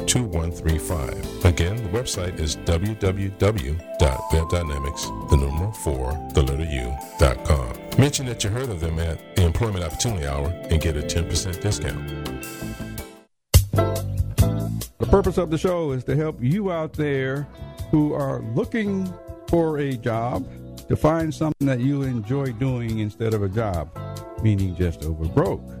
[0.11, 1.45] 2135.
[1.45, 7.73] Again, the website is www.webdynamics, the number 4, the letter U.com.
[7.97, 11.61] Mention that you heard of them at the Employment Opportunity Hour and get a 10%
[11.61, 12.09] discount.
[13.71, 17.47] The purpose of the show is to help you out there
[17.89, 19.13] who are looking
[19.47, 20.45] for a job
[20.89, 23.97] to find something that you enjoy doing instead of a job,
[24.43, 25.80] meaning just over broke.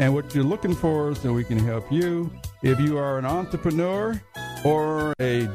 [0.00, 2.32] and what you're looking for so we can help you.
[2.62, 4.20] If you are an entrepreneur
[4.64, 5.46] or a,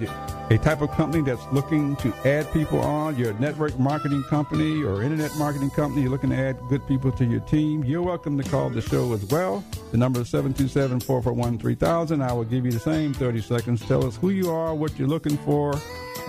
[0.52, 4.84] a type of company that's looking to add people on, you're a network marketing company
[4.84, 8.38] or internet marketing company, you're looking to add good people to your team, you're welcome
[8.40, 9.64] to call the show as well.
[9.92, 12.22] The number is 727 441 3000.
[12.22, 13.82] I will give you the same 30 seconds.
[13.88, 15.74] Tell us who you are, what you're looking for,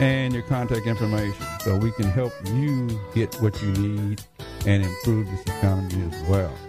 [0.00, 4.22] and your contact information so we can help you get what you need
[4.64, 6.65] and improve this economy as well.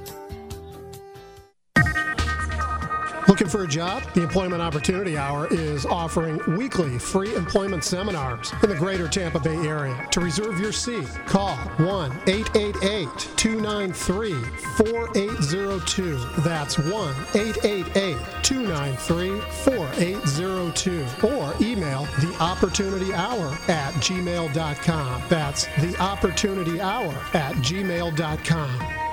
[3.48, 4.04] Looking for a job?
[4.14, 9.56] The Employment Opportunity Hour is offering weekly free employment seminars in the greater Tampa Bay
[9.66, 10.06] area.
[10.12, 13.08] To reserve your seat, call 1 888
[13.38, 14.34] 293
[14.76, 16.18] 4802.
[16.42, 21.06] That's 1 888 293 4802.
[21.26, 25.24] Or email the Opportunity Hour at gmail.com.
[25.30, 29.07] That's the Opportunity Hour at gmail.com.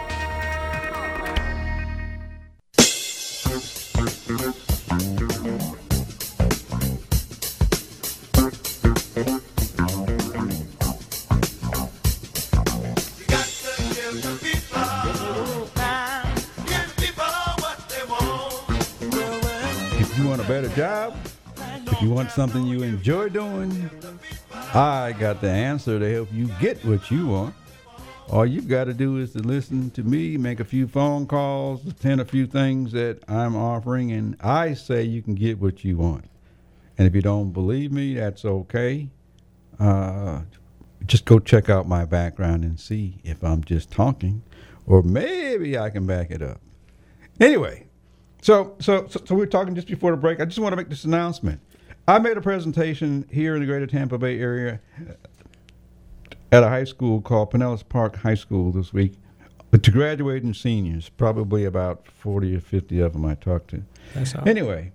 [20.75, 21.17] job,
[21.87, 23.89] if you want something you enjoy doing,
[24.75, 27.55] I got the answer to help you get what you want.
[28.31, 31.87] All you've got to do is to listen to me, make a few phone calls,
[31.87, 35.99] attend a few things that I'm offering, and I say you can get what you
[35.99, 36.25] want.
[36.97, 39.09] And if you don't believe me, that's okay.
[39.79, 40.41] Uh,
[41.07, 44.43] just go check out my background and see if I'm just talking,
[44.87, 46.61] or maybe I can back it up.
[47.41, 47.87] Anyway,
[48.41, 50.41] so, so, so, so we were talking just before the break.
[50.41, 51.61] I just want to make this announcement.
[52.09, 54.81] I made a presentation here in the greater Tampa Bay area
[56.55, 59.15] at a high school called Pinellas Park High School this week
[59.73, 63.83] to graduating seniors, probably about 40 or 50 of them I talked to.
[64.15, 64.37] That's.
[64.47, 64.93] Anyway,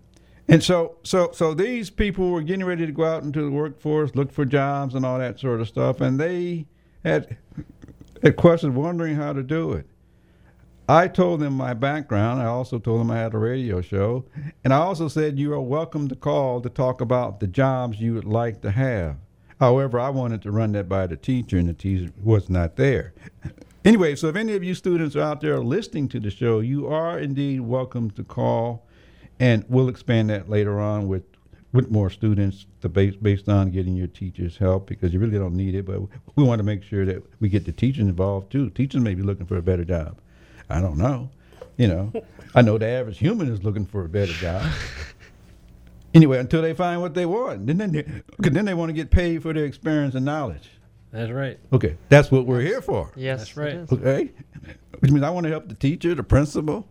[0.48, 4.15] and so so so these people were getting ready to go out into the workforce,
[4.15, 6.65] look for jobs and all that sort of stuff, and they
[7.04, 7.36] had
[8.24, 9.86] had questions wondering how to do it.
[10.88, 12.41] I told them my background.
[12.41, 14.24] I also told them I had a radio show,
[14.63, 18.13] and I also said you are welcome to call to talk about the jobs you
[18.13, 19.17] would like to have.
[19.60, 23.13] However, I wanted to run that by the teacher, and the teacher was not there.
[23.86, 26.86] Anyway, so if any of you students are out there listening to the show, you
[26.88, 28.86] are indeed welcome to call,
[29.39, 31.24] and we'll expand that later on with
[31.72, 35.56] with more students to base, based on getting your teachers help because you really don't
[35.56, 36.02] need it, but
[36.36, 38.69] we want to make sure that we get the teachers involved too.
[38.72, 40.19] Teachers may be looking for a better job.
[40.69, 41.30] I don't know.
[41.78, 42.13] You know,
[42.56, 44.69] I know the average human is looking for a better job.
[46.13, 48.93] Anyway, until they find what they want, then then they, 'cause then they want to
[48.93, 50.69] get paid for their experience and knowledge.
[51.12, 51.60] That's right.
[51.74, 53.12] Okay, that's what we're here for.
[53.15, 53.91] Yes, That's right.
[53.91, 54.32] Okay,
[55.00, 56.88] which means I want to help the teacher, the principal,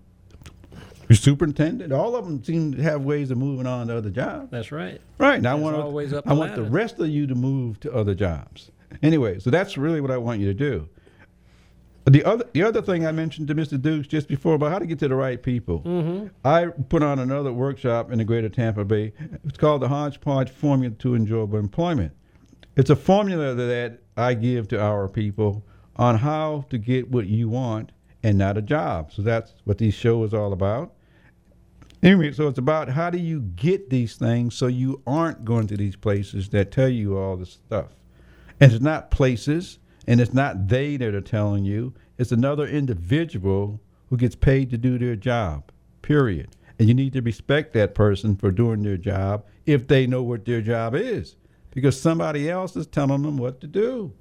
[1.08, 1.92] the superintendent.
[1.92, 4.50] All of them seem to have ways of moving on to other jobs.
[4.50, 5.00] That's right.
[5.18, 5.36] Right.
[5.38, 7.92] And I want always up I the want the rest of you to move to
[7.92, 8.70] other jobs.
[9.02, 10.88] Anyway, so that's really what I want you to do.
[12.08, 13.80] The other the other thing I mentioned to Mr.
[13.80, 15.80] Dukes just before about how to get to the right people.
[15.80, 16.28] Mm-hmm.
[16.44, 19.12] I put on another workshop in the Greater Tampa Bay.
[19.44, 22.12] It's called the Hodgepodge Formula to Enjoyable Employment.
[22.76, 25.64] It's a formula that I give to our people
[25.96, 27.92] on how to get what you want
[28.22, 29.12] and not a job.
[29.12, 30.94] So that's what this show is all about.
[32.02, 35.76] Anyway, so it's about how do you get these things so you aren't going to
[35.76, 37.88] these places that tell you all this stuff.
[38.60, 41.94] And it's not places, and it's not they that are telling you.
[42.18, 45.70] It's another individual who gets paid to do their job,
[46.02, 46.48] period.
[46.78, 50.44] And you need to respect that person for doing their job if they know what
[50.44, 51.36] their job is,
[51.70, 54.12] because somebody else is telling them what to do.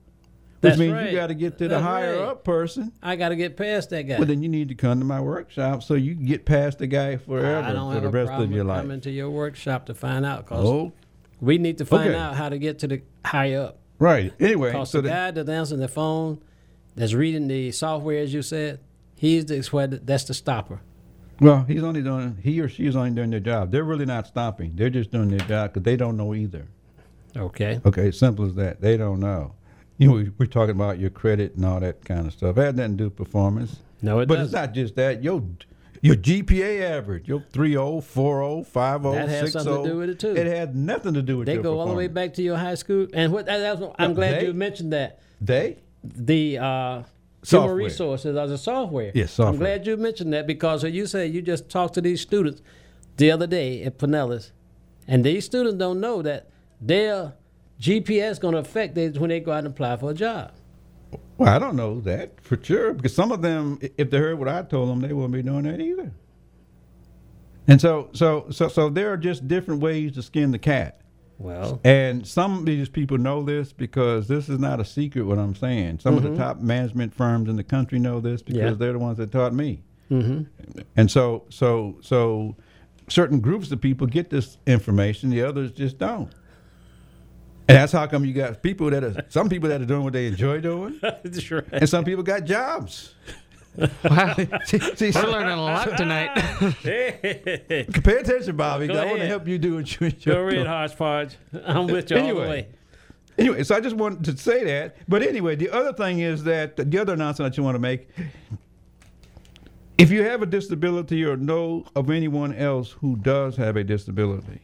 [0.59, 1.09] Which That's means right.
[1.11, 2.29] you got to get to the That's higher right.
[2.29, 2.91] up person.
[3.03, 4.17] I got to get past that guy.
[4.17, 6.87] Well, then you need to come to my workshop so you can get past the
[6.87, 8.81] guy forever I don't for have the a rest problem of your life.
[8.81, 10.93] coming to your workshop to find out because Oh,
[11.39, 12.17] we need to find Okay.
[12.17, 13.77] out how to get to the high up.
[13.99, 14.33] Right.
[14.39, 16.41] Anyway, Because so the the, guy that's answering the phone,
[16.95, 18.79] that's reading the software, as you said,
[19.15, 20.05] he's the sweat.
[20.05, 20.81] That's the stopper.
[21.39, 23.71] well, he's only doing he or she is only doing their job.
[23.71, 24.73] They're really not stopping.
[24.75, 26.67] They're just doing their job because they don't know either.
[27.35, 27.79] Okay.
[27.85, 28.81] Okay, simple as that.
[28.81, 29.53] They don't know.
[29.99, 32.57] You know, we, we're talking about your credit and all that kind of stuff.
[32.57, 33.77] It has nothing to do with performance.
[34.01, 34.45] No, it but doesn't.
[34.45, 35.23] it's not just that.
[35.23, 35.43] Your
[36.07, 39.51] your GPA average, your 3.0, 4.0, 5.0, That has 6.0.
[39.63, 40.35] something to do with it, too.
[40.35, 42.75] It had nothing to do with They go all the way back to your high
[42.75, 43.45] school, and what?
[43.45, 45.19] that- That's, what- I'm glad they- you mentioned that.
[45.41, 45.77] They?
[46.03, 47.03] The uh,
[47.45, 49.11] human resources as a software.
[49.13, 49.53] Yes, software.
[49.53, 52.61] I'm glad you mentioned that because you say you just talked to these students
[53.17, 54.51] the other day at Pinellas,
[55.07, 56.47] and these students don't know that
[56.79, 57.33] their
[57.79, 60.51] GPS going to affect them when they go out and apply for a job.
[61.37, 64.47] Well, I don't know that for sure because some of them, if they heard what
[64.47, 66.11] I told them, they wouldn't be doing that either.
[67.67, 71.01] And so, so, so, so there are just different ways to skin the cat.
[71.39, 75.23] Well, And some of these people know this because this is not a secret.
[75.23, 78.59] What I'm saying, some of the top management firms in the country know this because
[78.59, 78.71] Yeah.
[78.71, 79.83] they're the ones that taught me.
[80.09, 80.43] Mm-hmm.
[80.95, 82.55] And so, so, so,
[83.07, 86.31] certain groups of people get this information, the others just don't.
[87.69, 90.13] And that's how come you got people that are some people that are doing what
[90.13, 91.63] they enjoy doing, that's right.
[91.71, 93.13] and some people got jobs.
[94.03, 94.35] Wow.
[94.65, 96.35] See, see, We're learning a lot tonight.
[96.81, 97.85] hey.
[98.03, 98.87] pay attention, Bobby.
[98.87, 100.31] Go I want to help you do what you enjoy.
[100.31, 101.35] Go read hodgepodge.
[101.63, 102.47] I'm with you all the Anyway.
[102.49, 102.67] way.
[103.37, 104.97] Anyway, so I just wanted to say that.
[105.07, 108.07] But anyway, the other thing is that the other announcement that you want to make
[109.97, 114.61] if you have a disability or know of anyone else who does have a disability,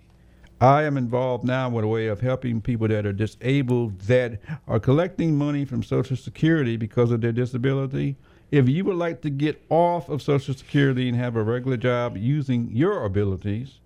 [0.64, 4.80] I am involved now with a way of helping people that are disabled that are
[4.80, 8.16] collecting money from Social Security because of their disability.
[8.50, 12.16] If you would like to get off of Social Security and have a regular job
[12.16, 13.80] using your abilities,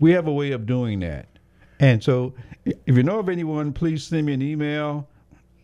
[0.00, 1.28] we have a way of doing that.
[1.80, 2.34] And so,
[2.66, 5.08] if you know of anyone, please send me an email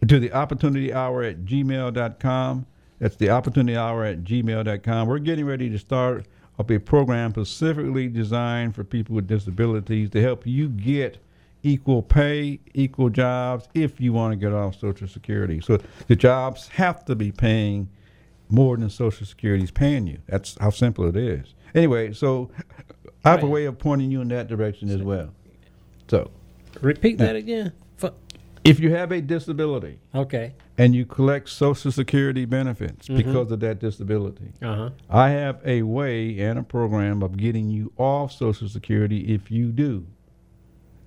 [0.09, 2.65] to the opportunity hour at gmail.com.
[3.01, 5.09] That's the opportunity hour at gmail.com.
[5.09, 6.25] We're getting ready to start
[6.59, 11.19] up a program specifically designed for people with disabilities to help you get
[11.63, 15.61] equal pay, equal jobs if you want to get off Social Security.
[15.61, 17.89] So the jobs have to be paying
[18.51, 20.19] more than Social Security is paying you.
[20.29, 21.55] That's how simple it is.
[21.75, 22.51] Anyway, so
[23.25, 25.31] I have a way of pointing you in that direction as well.
[26.09, 26.31] So
[26.81, 27.73] Repeat that again.
[28.65, 30.55] If you have a disability Okay.
[30.77, 34.91] And you collect Social Security benefits because of that disability, Uh huh.
[35.09, 39.71] I have a way and a program of getting you off Social Security if you
[39.73, 40.07] do,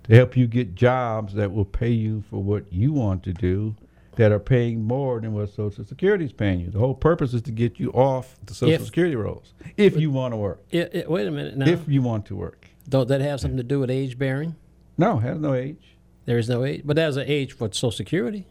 [0.04, 3.76] to help you get jobs that will pay you for what you want to do,
[4.16, 6.70] that are paying more than what Social Security is paying you.
[6.70, 10.10] The whole purpose is to get you off the Social If- Security rolls if you
[10.10, 10.62] want to work.
[10.70, 11.68] It, it, wait a minute now.
[11.68, 12.66] If you want to work.
[12.88, 14.56] Don't that have something to do with age bearing?
[14.96, 15.94] No, has no age.
[16.24, 18.46] There is no age, but there's an age for Social Security.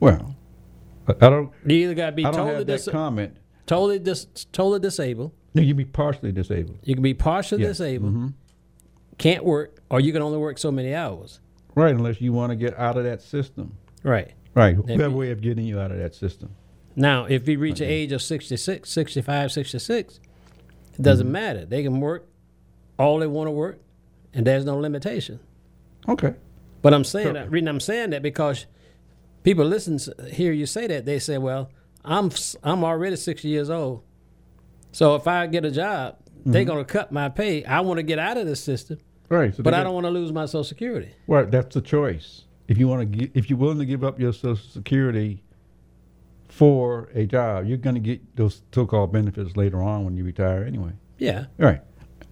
[0.00, 0.34] Well,
[1.08, 1.50] I I don't.
[1.64, 3.36] You either got to be I don't totally have that dis- comment.
[3.66, 5.32] totally dis- totally disabled.
[5.54, 6.78] No, you can be partially disabled.
[6.82, 7.78] You can be partially Yes.
[7.80, 7.84] Mm-hmm.
[7.84, 8.32] disabled,
[9.18, 11.40] can't work, or you can only work so many hours.
[11.74, 13.76] Right, unless you want to get out of that system.
[14.02, 14.32] Right.
[14.54, 14.76] Right.
[14.82, 16.50] We If have a way of getting you out of that system.
[16.94, 20.20] Now, if you reach the age of 66, 65, 66,
[20.94, 21.66] it doesn't matter.
[21.66, 22.26] They can work
[22.98, 23.78] all they want to work,
[24.32, 25.40] and there's no limitation.
[26.08, 26.34] Okay.
[26.80, 27.32] But I'm saying Sure.
[27.34, 28.64] that, reason I'm saying that because
[29.46, 29.96] people listen,
[30.32, 31.70] hear you say that, they say, well,
[32.04, 32.32] I'm,
[32.64, 34.02] I'm already 60 years old.
[34.90, 36.66] So if I get a job, they're Mm-hmm.
[36.72, 37.64] going to cut my pay.
[37.64, 39.54] I want to get out of this system, Right.
[39.54, 41.10] So but I don't want to lose my Social Security.
[41.28, 41.48] Right.
[41.48, 42.42] That's the choice.
[42.68, 45.42] if you want to, if you're willing to give up your Social Security
[46.48, 50.64] for a job, you're going to get those so-called benefits later on when you retire
[50.64, 50.90] anyway.
[51.18, 51.46] Yeah.
[51.58, 51.82] Right.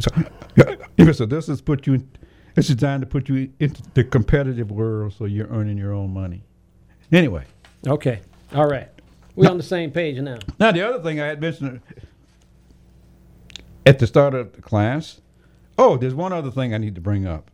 [0.00, 1.94] So, so this is put you.
[1.94, 2.08] In,
[2.56, 6.44] it's designed to put you into the competitive world, so you're earning your own money.
[7.12, 7.44] Anyway,
[7.86, 8.20] Okay.
[8.54, 8.88] All right.
[9.36, 10.38] We're on the same page now.
[10.58, 12.00] now the other thing I had mentioned uh,
[13.86, 15.20] at the start of the class.
[15.76, 17.50] Oh, there's one other thing I need to bring up.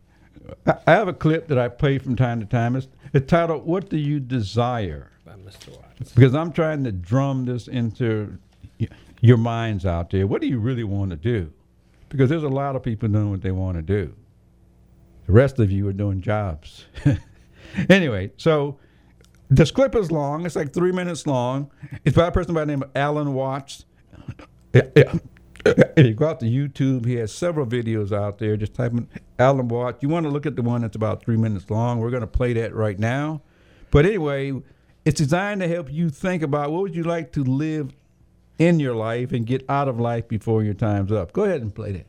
[0.65, 2.75] I I have a clip that I play from time to time.
[2.75, 5.69] It's, it's titled "What Do You Desire." By Mr.
[5.77, 6.11] Watts.
[6.13, 8.37] because I'm trying to drum this into
[9.21, 10.27] your minds out there.
[10.27, 11.51] What do you really want to do?
[12.09, 14.13] Because there's a lot of people doing what they want to do.
[15.25, 16.85] The rest of you are doing jobs.
[17.89, 18.77] anyway, so
[19.51, 20.45] this clip is long.
[20.45, 21.69] It's like three minutes long.
[22.05, 23.83] It's by a person by the name of Alan Watts.
[24.73, 28.55] If you go out to YouTube, he has several videos out there.
[28.55, 30.01] Just type in Alan Watts.
[30.01, 31.99] You want to look at the one that's about three minutes long.
[31.99, 33.41] We're going to play that right now.
[33.91, 34.53] But anyway,
[35.03, 37.91] it's designed to help you think about what would you like to live
[38.57, 41.33] in your life and get out of life before your time's up.
[41.33, 42.05] Go ahead and play that.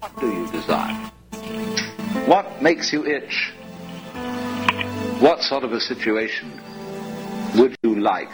[0.00, 1.10] What do you desire?
[2.24, 3.52] What makes you itch?
[5.20, 6.62] What sort of a situation
[7.56, 8.30] would you like?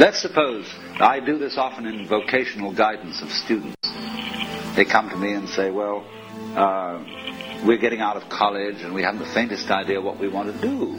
[0.00, 0.66] Let's suppose
[0.98, 3.76] I do this often in vocational guidance of students.
[4.74, 6.04] They come to me and say, Well,
[6.56, 7.04] uh,
[7.66, 10.60] we're getting out of college and we haven't the faintest idea what we want to
[10.60, 10.98] do.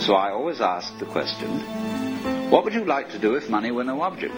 [0.00, 1.60] So I always ask the question,
[2.50, 4.34] What would you like to do if money were no object?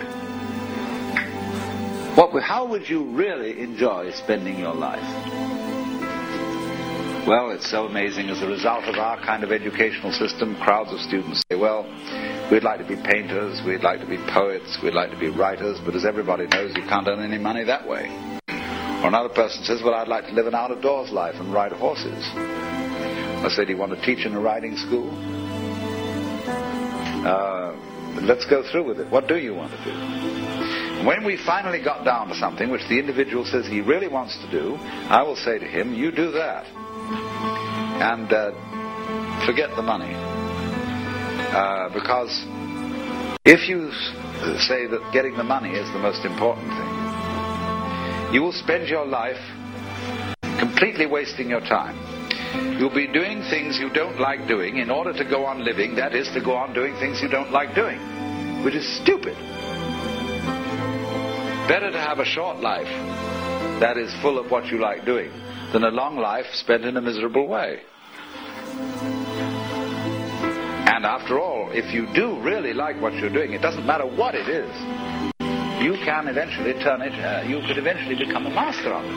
[2.16, 5.79] What, how would you really enjoy spending your life?
[7.26, 8.30] Well, it's so amazing.
[8.30, 11.84] As a result of our kind of educational system, crowds of students say, well,
[12.50, 15.78] we'd like to be painters, we'd like to be poets, we'd like to be writers,
[15.84, 18.08] but as everybody knows, you can't earn any money that way.
[18.48, 21.52] Or another person says, well, I'd like to live an out of doors life and
[21.52, 22.24] ride horses.
[22.34, 25.10] I say, do you want to teach in a riding school?
[27.26, 27.76] Uh,
[28.22, 29.10] let's go through with it.
[29.10, 31.06] What do you want to do?
[31.06, 34.50] When we finally got down to something which the individual says he really wants to
[34.50, 36.66] do, I will say to him, you do that.
[38.00, 38.52] And uh,
[39.46, 40.14] forget the money.
[40.14, 42.44] Uh, because
[43.44, 43.90] if you
[44.58, 49.40] say that getting the money is the most important thing, you will spend your life
[50.58, 51.96] completely wasting your time.
[52.78, 56.14] You'll be doing things you don't like doing in order to go on living, that
[56.14, 57.98] is, to go on doing things you don't like doing,
[58.64, 59.36] which is stupid.
[61.66, 62.88] Better to have a short life
[63.80, 65.30] that is full of what you like doing
[65.72, 67.80] than a long life spent in a miserable way.
[70.90, 74.34] And after all, if you do really like what you're doing, it doesn't matter what
[74.34, 74.70] it is,
[75.80, 79.10] you can eventually turn it, uh, you could eventually become a master of it.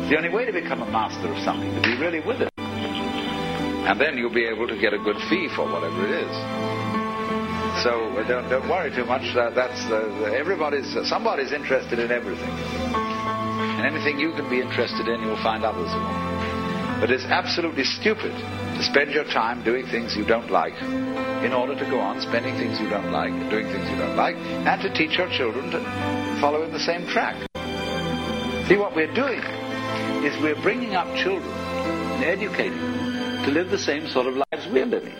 [0.00, 2.50] It's the only way to become a master of something, to be really with it.
[2.56, 6.36] And then you'll be able to get a good fee for whatever it is.
[7.82, 9.34] So uh, don't, don't worry too much.
[9.36, 10.94] Uh, that's uh, everybody's.
[10.94, 12.50] Uh, somebody's interested in everything,
[13.80, 17.00] and anything you can be interested in, you'll find others are.
[17.00, 20.74] But it's absolutely stupid to spend your time doing things you don't like,
[21.42, 24.36] in order to go on spending things you don't like, doing things you don't like,
[24.36, 25.80] and to teach your children to
[26.42, 27.40] follow in the same track.
[28.68, 29.40] See what we're doing
[30.28, 34.68] is we're bringing up children and educating them to live the same sort of lives
[34.70, 35.16] we're living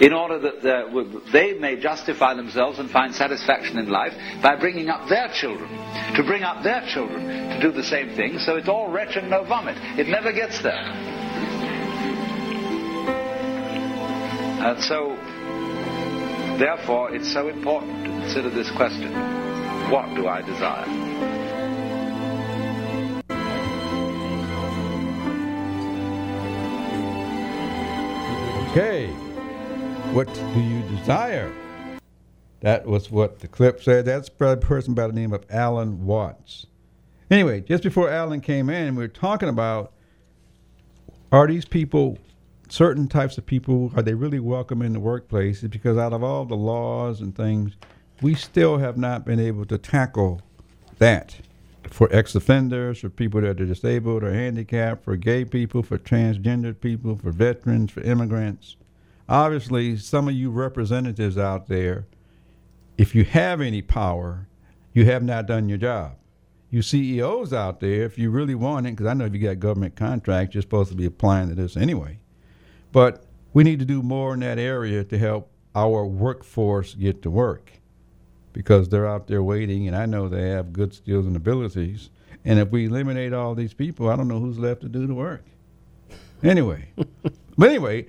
[0.00, 4.88] in order that w- they may justify themselves and find satisfaction in life by bringing
[4.88, 5.68] up their children,
[6.16, 9.28] to bring up their children to do the same thing, so it's all wretch and
[9.28, 9.76] no vomit.
[9.98, 10.72] It never gets there.
[14.62, 15.16] And so,
[16.58, 19.12] therefore, it's so important to consider this question
[19.90, 20.86] what do I desire?
[28.70, 29.29] Okay.
[30.12, 31.52] What do you desire?
[32.62, 34.04] That was what the clip said.
[34.04, 36.66] That's a person by the name of Alan Watts.
[37.30, 39.92] Anyway, just before Alan came in, we were talking about
[41.30, 42.18] are these people
[42.68, 45.60] certain types of people are they really welcome in the workplace?
[45.60, 47.76] Because out of all the laws and things,
[48.20, 50.42] we still have not been able to tackle
[50.98, 51.36] that
[51.88, 57.16] for ex-offenders, for people that are disabled or handicapped, for gay people, for transgender people,
[57.16, 58.76] for veterans, for immigrants.
[59.30, 62.08] Obviously, some of you representatives out there,
[62.98, 64.48] if you have any power,
[64.92, 66.16] you have not done your job.
[66.68, 69.60] You CEOs out there, if you really want it, because I know if you got
[69.60, 72.18] government contracts, you're supposed to be applying to this anyway.
[72.90, 77.30] But we need to do more in that area to help our workforce get to
[77.30, 77.70] work
[78.52, 82.10] because they're out there waiting, and I know they have good skills and abilities.
[82.44, 85.14] And if we eliminate all these people, I don't know who's left to do the
[85.14, 85.44] work.
[86.42, 86.88] Anyway,
[87.56, 88.06] but anyway,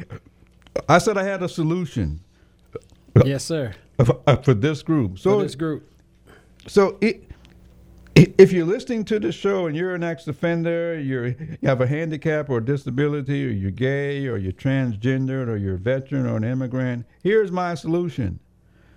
[0.88, 2.22] I said I had a solution
[3.26, 3.74] Yes, sir.
[4.04, 5.20] for, uh, for this group.
[5.20, 5.90] So For this group.
[6.68, 7.30] So it,
[8.16, 12.50] if you're listening to the show and you're an ex-offender, you're, you have a handicap
[12.50, 17.06] or disability, or you're gay, or you're transgendered, or you're a veteran or an immigrant,
[17.24, 18.40] here's my solution: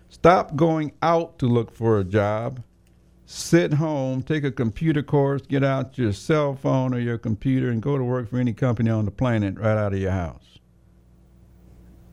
[0.08, 2.62] stop going out to look for a job.
[3.26, 7.80] Sit home, take a computer course, get out your cell phone or your computer, and
[7.80, 10.53] go to work for any company on the planet right out of your house.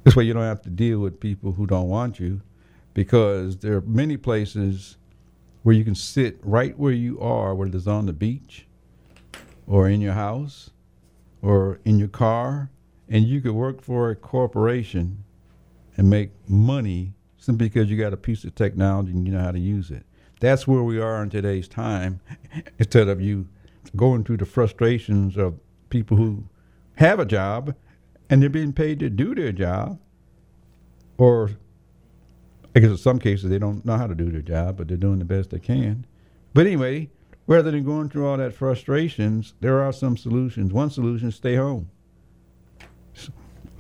[0.04, 2.42] This way, you don't have to deal with people who don't want you,
[2.94, 4.98] because there are many places
[5.64, 8.68] where you can sit right where you are, whether it's on the beach
[9.68, 10.72] or in your house
[11.42, 12.72] or in your car,
[13.08, 15.24] and you could work for a corporation
[15.98, 19.52] and make money simply because you got a piece of technology and you know how
[19.52, 20.04] to use it.
[20.40, 22.22] That's where we are in today's time.
[22.80, 23.48] Instead of you
[23.96, 26.46] going through the frustrations of people who
[26.96, 27.76] have a job
[28.32, 30.00] and they're being paid to do their job,
[31.18, 31.52] or
[32.74, 34.96] I guess in some cases they don't know how to do their job, but they're
[34.96, 36.06] doing the best they can.
[36.54, 37.10] But anyway,
[37.46, 40.72] rather than going through all that frustrations, there are some solutions.
[40.72, 41.92] One solution is stay home.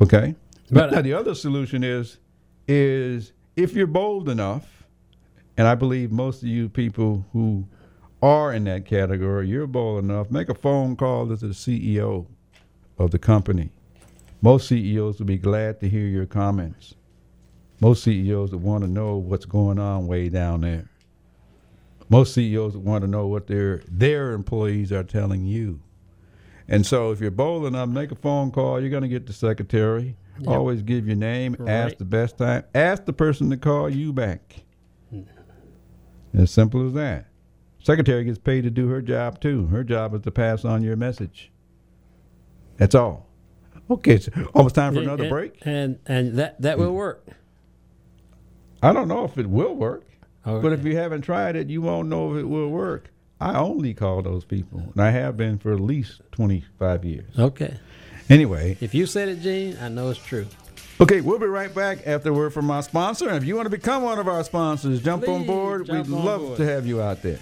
[0.01, 0.35] Okay?
[0.69, 2.19] But- now the other solution is
[2.67, 4.85] is if you're bold enough,
[5.57, 7.67] and I believe most of you people who
[8.21, 12.27] are in that category, you're bold enough, make a phone call to the CEO
[12.97, 13.71] of the company.
[14.41, 16.95] Most CEOs will be glad to hear your comments.
[17.79, 20.89] Most CEOs want to know what's going on way down there.
[22.09, 25.79] Most CEOs want to know what their their employees are telling you.
[26.67, 29.33] And so if you're bold enough, make a phone call, you're going to get the
[29.33, 30.15] secretary.
[30.47, 34.63] Always give your name, ask the best time, ask the person to call you back.
[36.33, 37.27] As simple as that.
[37.83, 39.67] Secretary gets paid to do her job too.
[39.67, 41.51] Her job is to pass on your message.
[42.77, 43.30] That's all.
[43.91, 45.57] Okay, oh, it's almost time for another and- break.
[45.63, 47.25] And and that that will work.
[48.83, 50.05] I don't know if it will work,
[50.43, 53.11] but if you haven't tried it, you won't know if it will work.
[53.39, 57.37] I only call those people, and I have been for at least 25 years.
[57.39, 57.77] Okay.
[58.29, 60.45] Anyway, If you said it, Gene, I know it's true.
[61.01, 63.27] okay, we'll be right back after a word from our sponsor.
[63.27, 65.87] And if you want to become one of our sponsors, jump on board.
[65.87, 66.57] jump We'd on love board.
[66.57, 67.39] to have you out there.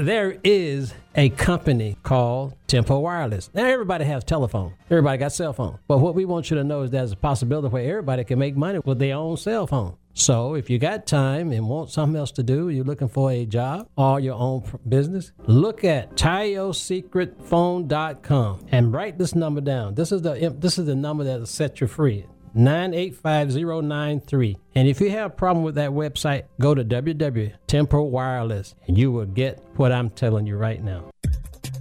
[0.00, 3.50] There is a company called Tempo Wireless.
[3.52, 4.72] Now everybody has telephone.
[4.88, 5.78] Everybody got cell phone.
[5.88, 8.56] But what we want you to know is there's a possibility where everybody can make
[8.56, 9.98] money with their own cell phone.
[10.14, 13.44] So if you got time and want something else to do, you're looking for a
[13.44, 19.96] job or your own business, look at TioSecretPhone.com and write this number down.
[19.96, 22.24] This is the this is the number that'll set you free.
[22.56, 24.56] 985093.
[24.74, 29.12] And if you have a problem with that website, go to www.tempo Wireless and you
[29.12, 31.10] will get what I'm telling you right now.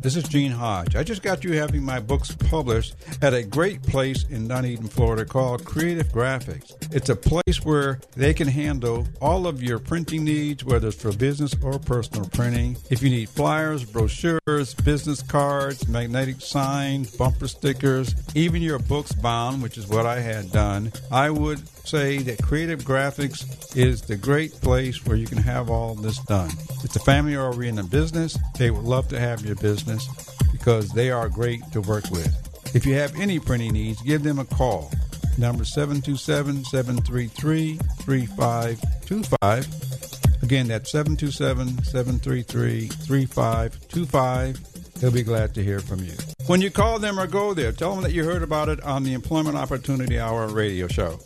[0.02, 0.96] This is Gene Hodge.
[0.96, 5.26] I just got you having my books published at a great place in Dunedin, Florida
[5.26, 6.74] called Creative Graphics.
[6.96, 11.12] It's a place where they can handle all of your printing needs, whether it's for
[11.12, 12.78] business or personal printing.
[12.90, 19.62] If you need flyers, brochures, business cards, magnetic signs, bumper stickers, even your books bound,
[19.62, 21.60] which is what I had done, I would
[21.90, 26.52] say that Creative Graphics is the great place where you can have all this done.
[26.84, 28.38] It's a family oriented business.
[28.60, 30.08] They would love to have your business
[30.52, 32.32] because they are great to work with.
[32.76, 34.92] If you have any printing needs, give them a call.
[35.40, 40.44] Number 727 733 3525.
[40.44, 44.94] Again, that's 727 733 3525.
[45.00, 46.14] They'll be glad to hear from you.
[46.46, 49.04] When you call them or go there, tell them that you heard about it on
[49.04, 51.18] the Employment Opportunity Hour radio show.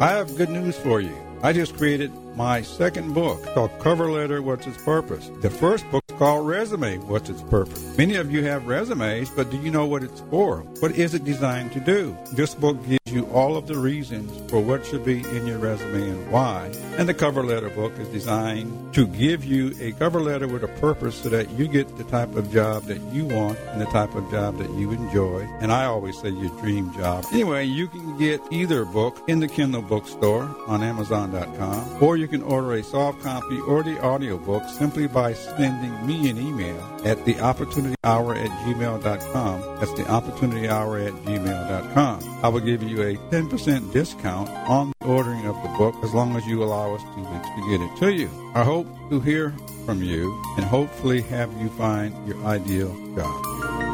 [0.00, 1.14] I have good news for you.
[1.42, 5.30] I just created my second book called Cover Letter What's Its Purpose.
[5.40, 7.96] The first book is called Resume What's Its Purpose.
[7.96, 10.58] Many of you have resumes, but do you know what it's for?
[10.80, 12.16] What is it designed to do?
[12.32, 16.10] This book gives you all of the reasons for what should be in your resume
[16.10, 16.70] and why.
[16.96, 20.68] And the cover letter book is designed to give you a cover letter with a
[20.68, 24.14] purpose so that you get the type of job that you want and the type
[24.14, 25.40] of job that you enjoy.
[25.60, 27.24] And I always say your dream job.
[27.32, 32.42] Anyway, you can get either book in the Kindle bookstore on Amazon.com, or you can
[32.42, 37.40] order a soft copy or the audiobook simply by sending me an email at the
[37.40, 39.60] opportunity hour at gmail.com.
[39.80, 42.40] That's the opportunity hour at gmail.com.
[42.42, 46.36] I will give you a 10% discount on the ordering of the book as long
[46.36, 48.52] as you allow us two weeks to get it to you.
[48.54, 49.54] I hope to hear
[49.86, 53.89] from you and hopefully have you find your ideal job.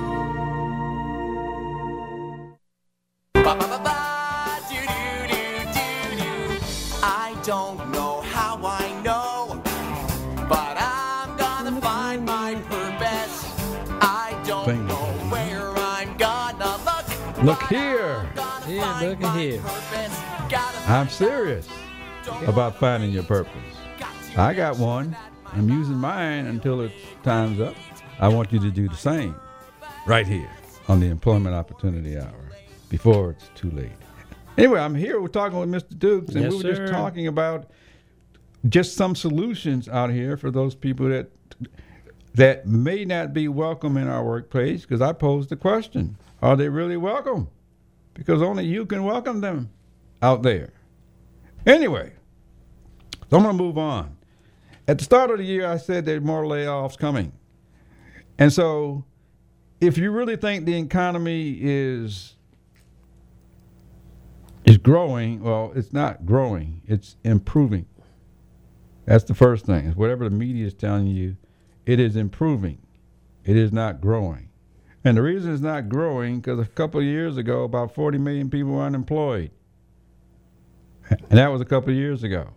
[17.47, 17.61] Look.
[17.61, 18.29] Look here.
[18.69, 19.63] Yeah, look my here.
[20.87, 21.69] I'm serious
[22.47, 23.53] about finding your purpose.
[24.37, 25.17] I got one.
[25.53, 27.75] I'm using mine until it's time's up.
[28.19, 29.35] I want you to do the same
[30.07, 30.51] right here
[30.89, 32.51] on the Employment Opportunity Hour
[32.89, 33.93] before it's too late.
[34.59, 35.21] Anyway, I'm here.
[35.21, 35.99] We're talking with Mr.
[35.99, 36.87] Dukes, and Yes, we were sir.
[36.87, 37.71] just talking about
[38.69, 41.31] just some solutions out here for those people that
[42.35, 44.83] that may not be welcome in our workplace.
[44.83, 46.17] Because I posed the question:
[46.47, 47.49] Are they really welcome?
[48.15, 49.69] Because only you can welcome them
[50.23, 50.73] out there.
[51.67, 52.13] Anyway,
[53.29, 54.17] so I'm going to move on.
[54.87, 57.33] At the start of the year, I said there are more layoffs coming.
[58.39, 59.05] And so,
[59.81, 62.37] if you really think the economy is
[64.65, 67.87] is growing, well, it's not growing; it's improving.
[69.05, 69.91] That's the first thing.
[69.95, 71.39] Whatever the media is telling you,
[71.87, 72.79] it is improving.
[73.45, 74.51] It is not growing.
[75.07, 78.51] And the reason it's not growing because a couple of years ago, about 40 million
[78.51, 79.53] people were unemployed.
[81.09, 82.49] And that was a couple of years ago.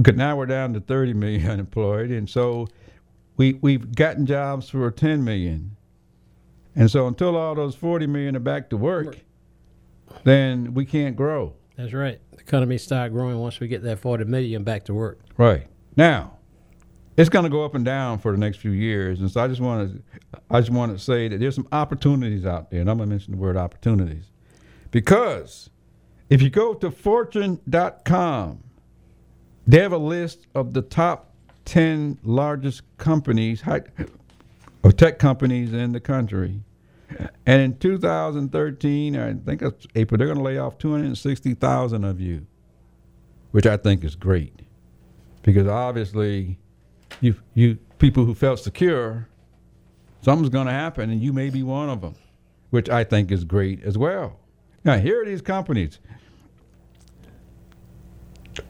[0.00, 2.66] Okay, now we're down to 30 million unemployed, and so
[3.36, 5.76] we we've gotten jobs for 10 million.
[6.74, 9.20] And so until all those 40 million are back to work,
[10.24, 11.54] then we can't grow.
[11.76, 12.18] That's right.
[12.32, 15.20] The economy start growing once we get that 40 million back to work.
[15.36, 15.68] Right.
[15.94, 16.37] Now,
[17.18, 19.48] it's going to go up and down for the next few years, and so I
[19.48, 20.02] just want to
[20.48, 23.10] I just want to say that there's some opportunities out there, and I'm going to
[23.10, 24.30] mention the word opportunities.
[24.92, 25.68] Because
[26.30, 28.62] if you go to fortune.com,
[29.66, 33.82] they have a list of the top 10 largest companies, high,
[34.84, 36.62] or tech companies in the country.
[37.46, 42.46] And in 2013, I think it's April, they're going to lay off 260,000 of you,
[43.50, 44.60] which I think is great.
[45.42, 46.58] Because obviously,
[47.20, 49.28] you, you people who felt secure,
[50.22, 52.14] something's going to happen, and you may be one of them,
[52.70, 54.38] which I think is great as well.
[54.84, 55.98] Now, here are these companies.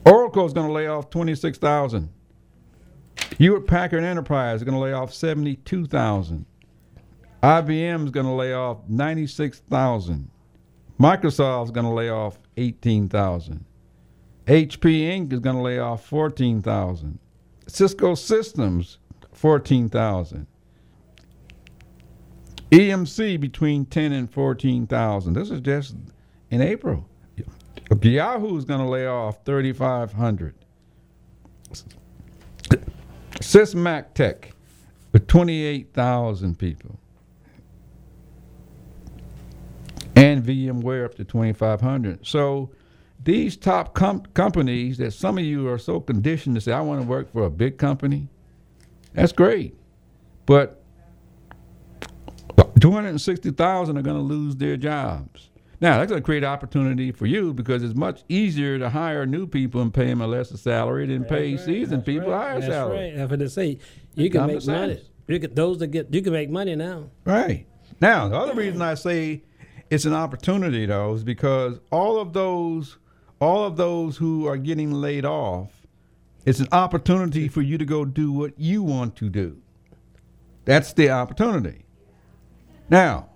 [0.05, 2.09] Oracle is going to lay off 26,000.
[3.37, 6.45] Hewlett Packard Enterprise is going to lay off 72,000.
[7.41, 10.29] IBM is going to lay off 96,000.
[10.99, 13.65] Microsoft is going to lay off 18,000.
[14.47, 15.31] HP Inc.
[15.31, 17.19] is going to lay off 14,000.
[17.69, 18.97] Cisco Systems,
[19.33, 20.47] 14,000.
[22.71, 25.33] EMC between 10 and 14,000.
[25.33, 25.95] This is just
[26.49, 27.07] in April.
[28.01, 30.53] Yahoo is going to lay off 3,500.
[33.39, 34.53] Sysmac Tech
[35.11, 36.99] with 28,000 people.
[40.15, 42.25] And VMware up to 2,500.
[42.27, 42.71] So
[43.23, 47.01] these top com- companies that some of you are so conditioned to say, I want
[47.01, 48.29] to work for a big company,
[49.13, 49.75] that's great.
[50.45, 50.81] But
[52.79, 55.49] 260,000 are going to lose their jobs.
[55.81, 59.47] Now, that's going to create opportunity for you because it's much easier to hire new
[59.47, 63.11] people and pay them a lesser salary than pay seasoned people a higher That's salary.
[63.11, 63.19] right.
[63.19, 63.79] After they say
[64.15, 65.01] you can make money.
[65.27, 67.09] You can, those that get you can make money now.
[67.23, 67.65] Right.
[68.01, 69.43] Now, the other reason I say
[69.89, 72.97] it's an opportunity though is because all of those
[73.39, 75.85] all of those who are getting laid off,
[76.45, 79.61] it's an opportunity for you to go do what you want to do.
[80.65, 81.85] That's the opportunity.
[82.89, 83.29] Now,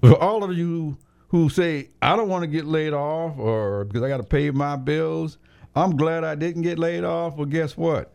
[0.00, 0.96] for all of you
[1.28, 4.50] who say, I don't want to get laid off or because I got to pay
[4.50, 5.38] my bills,
[5.74, 7.36] I'm glad I didn't get laid off.
[7.36, 8.12] Well, guess what?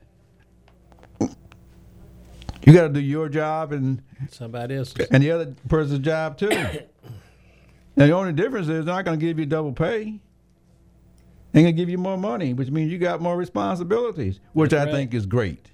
[1.20, 4.02] You got to do your job and
[4.32, 4.94] Somebody else.
[5.12, 6.50] and the other person's job too.
[7.96, 10.20] now the only difference is they're not going to give you double pay.
[11.56, 14.82] They're going to give you more money, which means you got more responsibilities, which That's
[14.82, 14.91] I right.
[14.93, 15.72] think is great.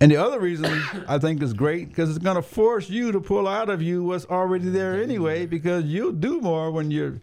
[0.00, 0.66] And the other reason
[1.08, 4.02] I think is great because it's going to force you to pull out of you
[4.02, 7.20] what's already there anyway, because you'll do more when you're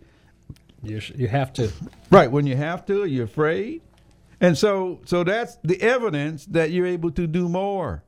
[0.81, 1.69] You sh- you have to.
[2.09, 3.03] right when you have to.
[3.03, 3.81] You're afraid,
[4.39, 8.05] and so so that's the evidence that you're able to do more.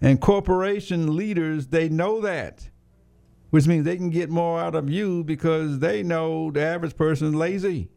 [0.00, 2.70] And corporation leaders they know that,
[3.50, 7.36] which means they can get more out of you because they know the average person's
[7.36, 7.88] lazy.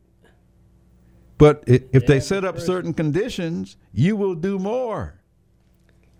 [1.41, 5.19] But if they set up certain conditions, you will do more.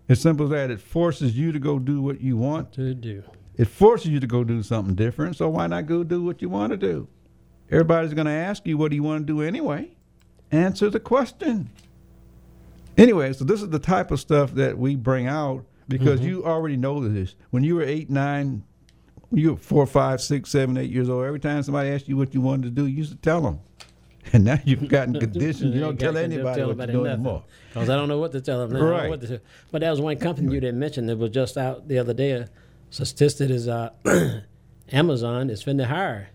[0.07, 0.71] It's simple as that.
[0.71, 3.23] It forces you to go do what you want to do.
[3.57, 5.37] It forces you to go do something different.
[5.37, 7.07] So why not go do what you want to do?
[7.71, 9.89] Everybody's going to ask you, what do you want to do anyway?
[10.51, 11.69] Answer the question.
[12.97, 16.29] Anyway, so this is the type of stuff that we bring out because Mm-hmm.
[16.29, 17.35] you already know this.
[17.51, 18.63] When you were eight, nine,
[19.31, 22.33] you were four, five, six, seven, eight years old, every time somebody asked you what
[22.33, 23.59] you wanted to do, you used to tell them.
[24.33, 25.75] And now you've gotten conditioned.
[25.75, 27.43] You don't tell anybody what you're doing anymore.
[27.71, 28.71] Because I don't know what to tell them.
[28.71, 28.77] Now.
[28.77, 29.09] I don't know Right.
[29.11, 29.37] what to tell.
[29.71, 32.31] But that was one company you didn't mention that was just out the other day.
[32.31, 32.49] A
[32.89, 33.91] statistic is uh,
[34.91, 36.29] Amazon is finna hire.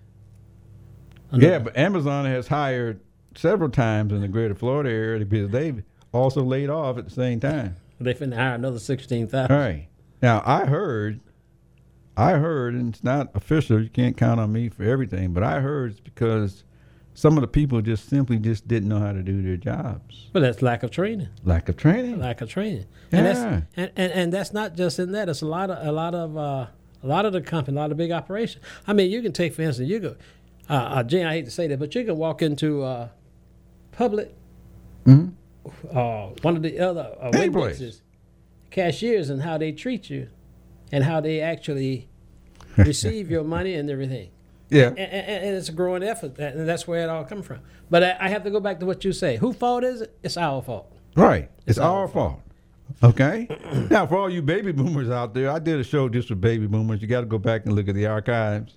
[1.32, 3.00] Yeah, but Amazon has hired
[3.34, 7.38] several times in the greater Florida area because they've also laid off at the same
[7.40, 7.76] time.
[8.00, 9.52] They finna hire another sixteen thousand.
[9.54, 9.88] All right.
[10.22, 11.20] Now I heard,
[12.16, 13.82] I heard, and it's not official.
[13.82, 16.64] You can't count on me for everything, but I heard it's because
[17.14, 20.28] some of the people just simply just didn't know how to do their jobs.
[20.32, 21.28] But that's lack of training.
[21.44, 22.18] Lack of training.
[22.18, 22.86] Lack of training.
[23.12, 23.32] And Yeah.
[23.32, 25.28] that's and, and, and that's not just in that.
[25.28, 26.66] It's a lot of a lot of uh,
[27.02, 28.64] a lot of the company, a lot of big operations.
[28.86, 30.16] I mean, you can take for instance, you go,
[30.70, 31.26] uh, uh, Jen.
[31.26, 33.08] I hate to say that, but you can walk into uh,
[33.92, 34.34] public,
[35.06, 37.80] uh, one of the other uh, Any Wegmans place.
[37.80, 38.02] is
[38.70, 40.28] cashiers and how they treat you,
[40.92, 42.08] and how they actually
[42.76, 44.30] receive your money and everything.
[44.70, 44.88] Yeah.
[44.88, 47.60] And, and, and it's a growing effort, and that's where it all comes from.
[47.90, 49.36] But I, I have to go back to what you say.
[49.36, 50.16] Who fault is it?
[50.22, 50.92] It's our fault.
[51.16, 51.50] Right.
[51.66, 52.40] It's, our fault.
[53.02, 53.48] Okay.
[53.90, 56.66] now, for all you baby boomers out there, I did a show just for baby
[56.66, 57.02] boomers.
[57.02, 58.76] You got to go back and look at the archives.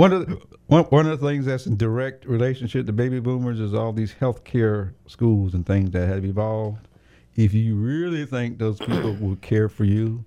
[0.00, 3.60] One of the, one, one of the things that's in direct relationship to baby boomers
[3.60, 6.88] is all these healthcare schools and things that have evolved.
[7.36, 10.24] If you really think those people will care for you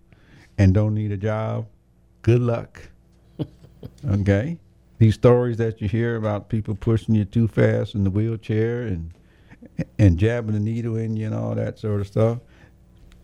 [0.59, 1.65] and don't need a job,
[2.21, 2.87] good luck.
[4.07, 4.59] Okay.
[4.99, 9.11] These stories that you hear about people pushing you too fast in the wheelchair and
[9.97, 12.37] and jabbing the needle in you and all that sort of stuff.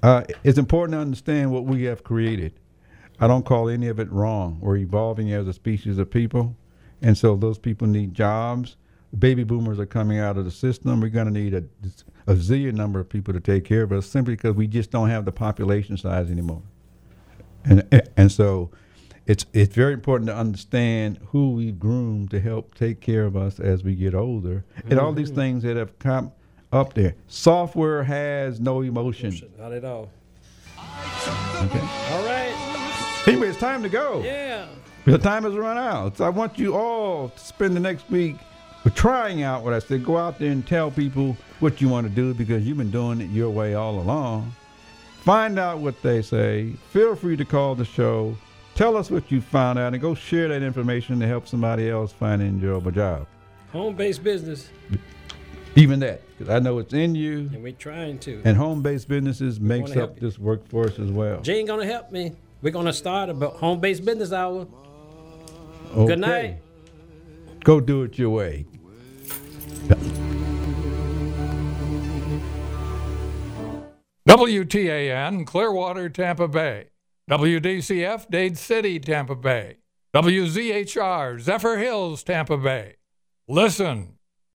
[0.02, 2.54] Uh, it's important to understand what we have created.
[3.20, 4.58] I don't call any of it wrong.
[4.62, 6.56] We're evolving as a species of people,
[7.02, 8.78] and so those people need jobs.
[9.18, 11.02] Baby boomers are coming out of the system.
[11.02, 11.64] We're going to need a,
[12.28, 15.10] a zillion number of people to take care of us simply because we just don't
[15.10, 16.62] have the population size anymore.
[17.66, 17.84] And
[18.16, 18.70] and so
[19.26, 23.60] it's it's very important to understand who we've groomed to help take care of us
[23.60, 25.40] as we get older, and all these mm-hmm.
[25.40, 26.32] things that have come
[26.72, 27.16] up there.
[27.28, 29.40] Software has no emotion.
[29.58, 30.10] Not at all.
[30.78, 31.80] Okay.
[32.12, 32.69] All right.
[33.30, 34.22] Anyway, it's time to go.
[34.24, 34.68] Yeah.
[35.06, 36.18] The time has run out.
[36.18, 38.38] So I want you all to spend the next week
[38.96, 40.04] trying out what I said.
[40.04, 43.22] Go out there and tell people what you want to do because you've been doing
[43.22, 44.52] it your way all along.
[45.22, 46.74] Find out what they say.
[46.92, 48.36] Feel free to call the show.
[48.76, 52.12] Tell us what you found out and go share that information to help somebody else
[52.12, 53.28] find an enjoyable job.
[53.74, 54.70] Home based business,
[55.76, 58.42] Even that, because I know it's in you, and we're trying to.
[58.44, 61.42] and home-based businesses makes up this workforce as well.
[61.42, 62.34] Jane gonna help me.
[62.62, 64.68] We're gonna start a home based business hour.
[65.96, 66.08] Okay.
[66.08, 66.62] Good night.
[67.64, 68.66] Go do it your way.
[74.28, 76.90] WTAN, Clearwater, Tampa Bay.
[77.30, 79.78] WDCF, Dade City, Tampa Bay.
[80.14, 82.96] WZHR, Zephyrhills, Tampa Bay.
[83.48, 84.19] Listen,